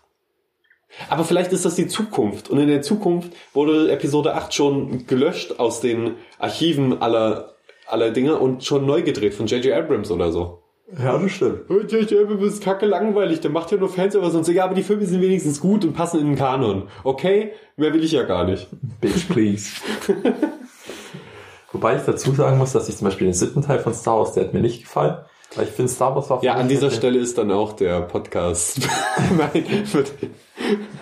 [1.09, 2.51] Aber vielleicht ist das die Zukunft.
[2.51, 7.55] Und in der Zukunft wurde Episode 8 schon gelöscht aus den Archiven aller,
[7.87, 9.75] aller Dinge und schon neu gedreht von J.J.
[9.75, 10.63] Abrams oder so.
[10.99, 11.69] Ja, das stimmt.
[11.69, 12.13] J.J.
[12.13, 14.49] Abrams ist kacke langweilig, der macht ja nur Fans aber sonst.
[14.49, 16.89] Ja, aber die Filme sind wenigstens gut und passen in den Kanon.
[17.05, 17.53] Okay?
[17.77, 18.69] Mehr will ich ja gar nicht.
[19.01, 19.73] Bitch, please.
[21.73, 24.33] Wobei ich dazu sagen muss, dass ich zum Beispiel den siebten Teil von Star Wars,
[24.33, 25.19] der hat mir nicht gefallen.
[25.55, 28.81] Weil ich finde, Star Wars war Ja, an dieser Stelle ist dann auch der Podcast.
[29.37, 29.65] Nein,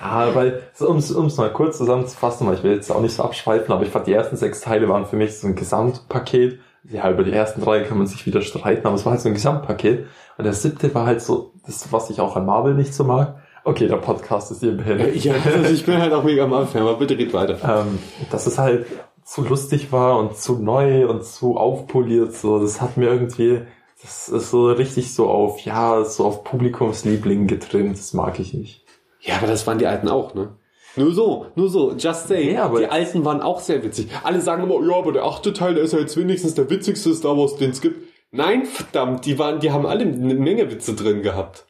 [0.02, 3.72] Ja, weil, um es mal kurz zusammenzufassen, weil ich will jetzt auch nicht so abschweifen,
[3.72, 6.58] aber ich fand, die ersten sechs Teile waren für mich so ein Gesamtpaket.
[6.88, 9.28] Ja, über die ersten drei kann man sich wieder streiten, aber es war halt so
[9.28, 10.06] ein Gesamtpaket.
[10.38, 13.36] Und der siebte war halt so, das, was ich auch an Marvel nicht so mag.
[13.64, 15.16] Okay, der Podcast ist hier beendet.
[15.24, 17.58] Ja, also ich bin halt auch mega Marvel-Fan, aber bitte red weiter.
[17.64, 17.98] Ähm,
[18.30, 18.86] dass es halt
[19.24, 23.62] zu lustig war und zu neu und zu aufpoliert, so, das hat mir irgendwie,
[24.00, 28.85] das ist so richtig so auf, ja, so auf Publikumsliebling getrimmt, das mag ich nicht.
[29.26, 30.56] Ja, aber das waren die Alten auch, ne?
[30.96, 32.54] Nur so, nur so, just say.
[32.54, 34.08] Ja, aber die Alten waren auch sehr witzig.
[34.24, 37.14] Alle sagen immer, ja, aber der achte Teil, der ist ja jetzt wenigstens der witzigste
[37.14, 38.08] Star Wars, den es gibt.
[38.30, 41.66] Nein, verdammt, die waren, die haben alle eine Menge Witze drin gehabt.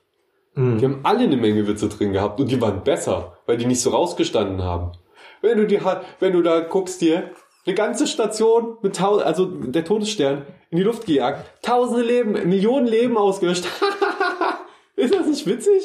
[0.54, 0.78] Mhm.
[0.78, 3.80] Die haben alle eine Menge Witze drin gehabt und die waren besser, weil die nicht
[3.80, 4.92] so rausgestanden haben.
[5.42, 5.80] Wenn du die,
[6.20, 7.30] wenn du da guckst dir,
[7.66, 12.86] eine ganze Station mit tausend, also der Todesstern in die Luft gejagt, tausende Leben, Millionen
[12.86, 13.66] Leben ausgelöscht.
[14.96, 15.82] ist das nicht witzig?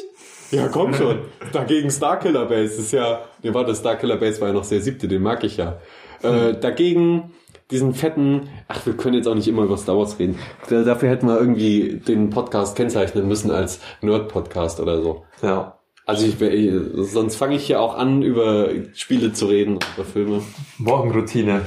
[0.52, 1.20] Ja, komm schon.
[1.54, 5.22] Dagegen Starkiller Base ist ja, nee, warte, Starkiller Base war ja noch sehr siebte, den
[5.22, 5.80] mag ich ja.
[6.22, 7.32] Äh, dagegen
[7.72, 10.38] diesen fetten, ach, wir können jetzt auch nicht immer über Star Wars reden.
[10.70, 15.26] Dafür hätten wir irgendwie den Podcast kennzeichnen müssen als Nerd-Podcast oder so.
[15.42, 15.80] Ja.
[16.06, 16.72] Also ich,
[17.10, 20.42] sonst fange ich ja auch an, über Spiele zu reden, über Filme.
[20.78, 21.62] Morgenroutine.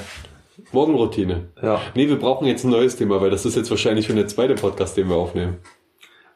[0.72, 1.49] Morgenroutine.
[1.62, 1.80] Ja.
[1.95, 4.55] Nee, wir brauchen jetzt ein neues Thema, weil das ist jetzt wahrscheinlich schon der zweite
[4.55, 5.59] Podcast, den wir aufnehmen.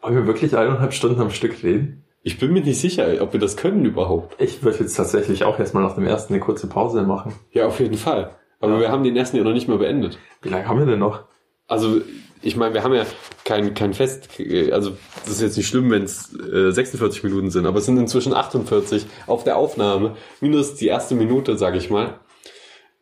[0.01, 2.05] Wollen wir wirklich eineinhalb Stunden am Stück reden?
[2.29, 4.39] Ich bin mir nicht sicher, ob wir das können überhaupt.
[4.39, 7.33] Ich würde jetzt tatsächlich auch erstmal nach dem ersten eine kurze Pause machen.
[7.53, 8.33] Ja, auf jeden Fall.
[8.61, 8.81] Aber ja.
[8.81, 10.19] wir haben den ersten ja noch nicht mal beendet.
[10.43, 11.25] Wie lange haben wir denn noch?
[11.69, 12.03] Also,
[12.43, 13.07] ich meine, wir haben ja
[13.47, 14.29] kein, kein Fest,
[14.71, 17.97] also das ist jetzt nicht schlimm, wenn es äh, 46 Minuten sind, aber es sind
[17.97, 22.21] inzwischen 48 auf der Aufnahme, minus die erste Minute, sage ich mal.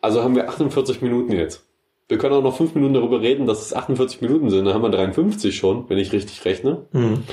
[0.00, 1.65] Also haben wir 48 Minuten jetzt.
[2.08, 4.64] Wir können auch noch fünf Minuten darüber reden, dass es 48 Minuten sind.
[4.64, 6.86] Dann haben wir 53 schon, wenn ich richtig rechne.
[6.92, 7.24] Mhm.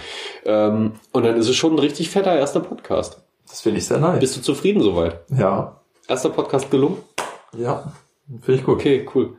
[0.46, 3.22] Ähm, und dann ist es schon ein richtig fetter erster Podcast.
[3.48, 4.20] Das finde ich sehr nice.
[4.20, 5.22] Bist du zufrieden soweit?
[5.30, 5.80] Ja.
[6.08, 6.98] Erster Podcast gelungen?
[7.56, 7.94] Ja,
[8.42, 8.76] finde ich gut.
[8.76, 9.36] Okay, cool.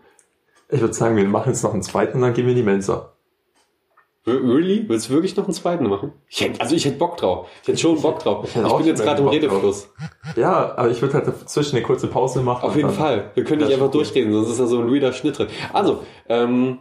[0.69, 2.63] Ich würde sagen, wir machen jetzt noch einen zweiten und dann gehen wir in die
[2.63, 3.14] Mensa.
[4.27, 4.89] Really?
[4.89, 6.13] Willst du wirklich noch einen zweiten machen?
[6.29, 7.49] Ich hätte, also ich hätte Bock drauf.
[7.61, 8.47] Ich hätte schon Bock drauf.
[8.49, 9.91] Ich, ich bin jetzt gerade im Redefluss.
[10.35, 12.67] Ja, aber ich würde halt dazwischen eine kurze Pause machen.
[12.67, 13.33] Auf jeden Fall.
[13.35, 15.49] Wir können nicht einfach durchreden, sonst ist da so ein reader Schnitt drin.
[15.75, 16.79] Also, ähm,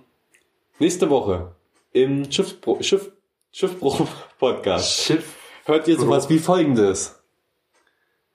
[0.79, 1.53] nächste Woche
[1.91, 3.11] im Schiffbruch, Schiff,
[3.51, 4.07] Schiffbruch
[4.39, 5.01] Podcast.
[5.01, 5.35] Schiff.
[5.65, 7.21] Hört ihr sowas wie folgendes?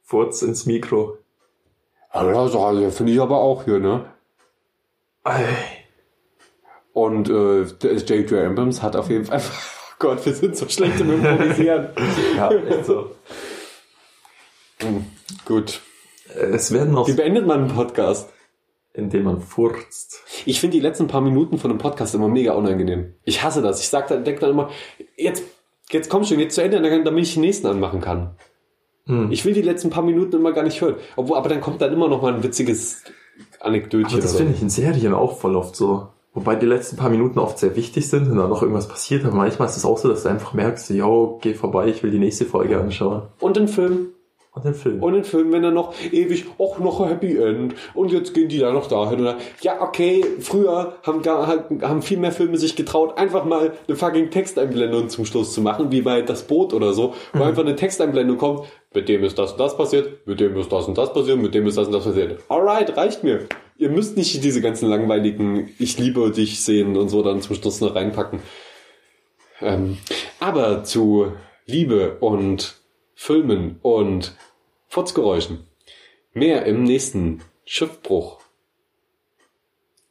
[0.02, 1.16] Furz ins Mikro.
[2.14, 4.04] Ja, finde ich aber auch hier, ne?
[5.24, 5.77] Ey.
[6.98, 8.32] Und äh, J.J.
[8.32, 9.40] Abrams hat auf jeden Fall.
[10.00, 11.88] Oh Gott, wir sind so schlecht im Improvisieren.
[12.36, 13.10] ja, echt so.
[14.80, 15.06] Hm,
[15.44, 15.80] gut.
[16.52, 17.08] Es werden noch.
[17.08, 18.32] Wie beendet man einen Podcast?
[18.92, 20.22] Indem man furzt.
[20.46, 23.14] Ich finde die letzten paar Minuten von einem Podcast immer mega unangenehm.
[23.24, 23.80] Ich hasse das.
[23.80, 24.70] Ich sag dann, denk dann immer,
[25.16, 25.42] jetzt,
[25.90, 28.36] jetzt komm schon, jetzt zu Ende, damit ich den nächsten anmachen kann.
[29.06, 29.32] Hm.
[29.32, 30.94] Ich will die letzten paar Minuten immer gar nicht hören.
[31.16, 33.02] Obwohl, aber dann kommt dann immer noch mal ein witziges
[33.58, 34.12] Anekdötchen.
[34.12, 36.10] Aber das finde ich in Serien auch voll oft so.
[36.38, 39.24] Wobei die letzten paar Minuten oft sehr wichtig sind und dann noch irgendwas passiert.
[39.24, 42.12] Aber manchmal ist es auch so, dass du einfach merkst, yo, geh vorbei, ich will
[42.12, 43.22] die nächste Folge anschauen.
[43.40, 44.10] Und den Film.
[44.52, 45.02] Und den Film.
[45.02, 47.74] Und den Film, wenn er noch ewig, auch noch ein Happy End.
[47.92, 49.20] Und jetzt gehen die da noch dahin.
[49.20, 51.22] Oder, ja, okay, früher haben,
[51.82, 55.90] haben viel mehr Filme sich getraut, einfach mal eine fucking Texteinblendung zum Schluss zu machen,
[55.90, 57.46] wie bei Das Boot oder so, wo mhm.
[57.46, 58.62] einfach eine Texteinblendung kommt,
[58.94, 61.52] mit dem ist das und das passiert, mit dem ist das und das passiert, mit
[61.52, 62.38] dem ist das und das passiert.
[62.48, 63.48] Alright, reicht mir.
[63.78, 67.80] Ihr müsst nicht diese ganzen langweiligen Ich liebe dich sehen und so dann zum Schluss
[67.80, 68.40] noch reinpacken.
[69.60, 69.98] Ähm,
[70.40, 71.32] aber zu
[71.64, 72.76] Liebe und
[73.14, 74.36] Filmen und
[74.88, 75.66] Furzgeräuschen.
[76.32, 78.40] Mehr im nächsten Schiffbruch.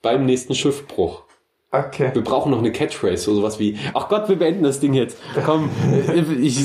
[0.02, 1.24] Beim nächsten Schiffbruch.
[1.72, 2.12] Okay.
[2.14, 5.18] Wir brauchen noch eine Catchphrase, so sowas wie, ach Gott, wir beenden das Ding jetzt.
[5.46, 5.70] Komm,
[6.40, 6.60] ich,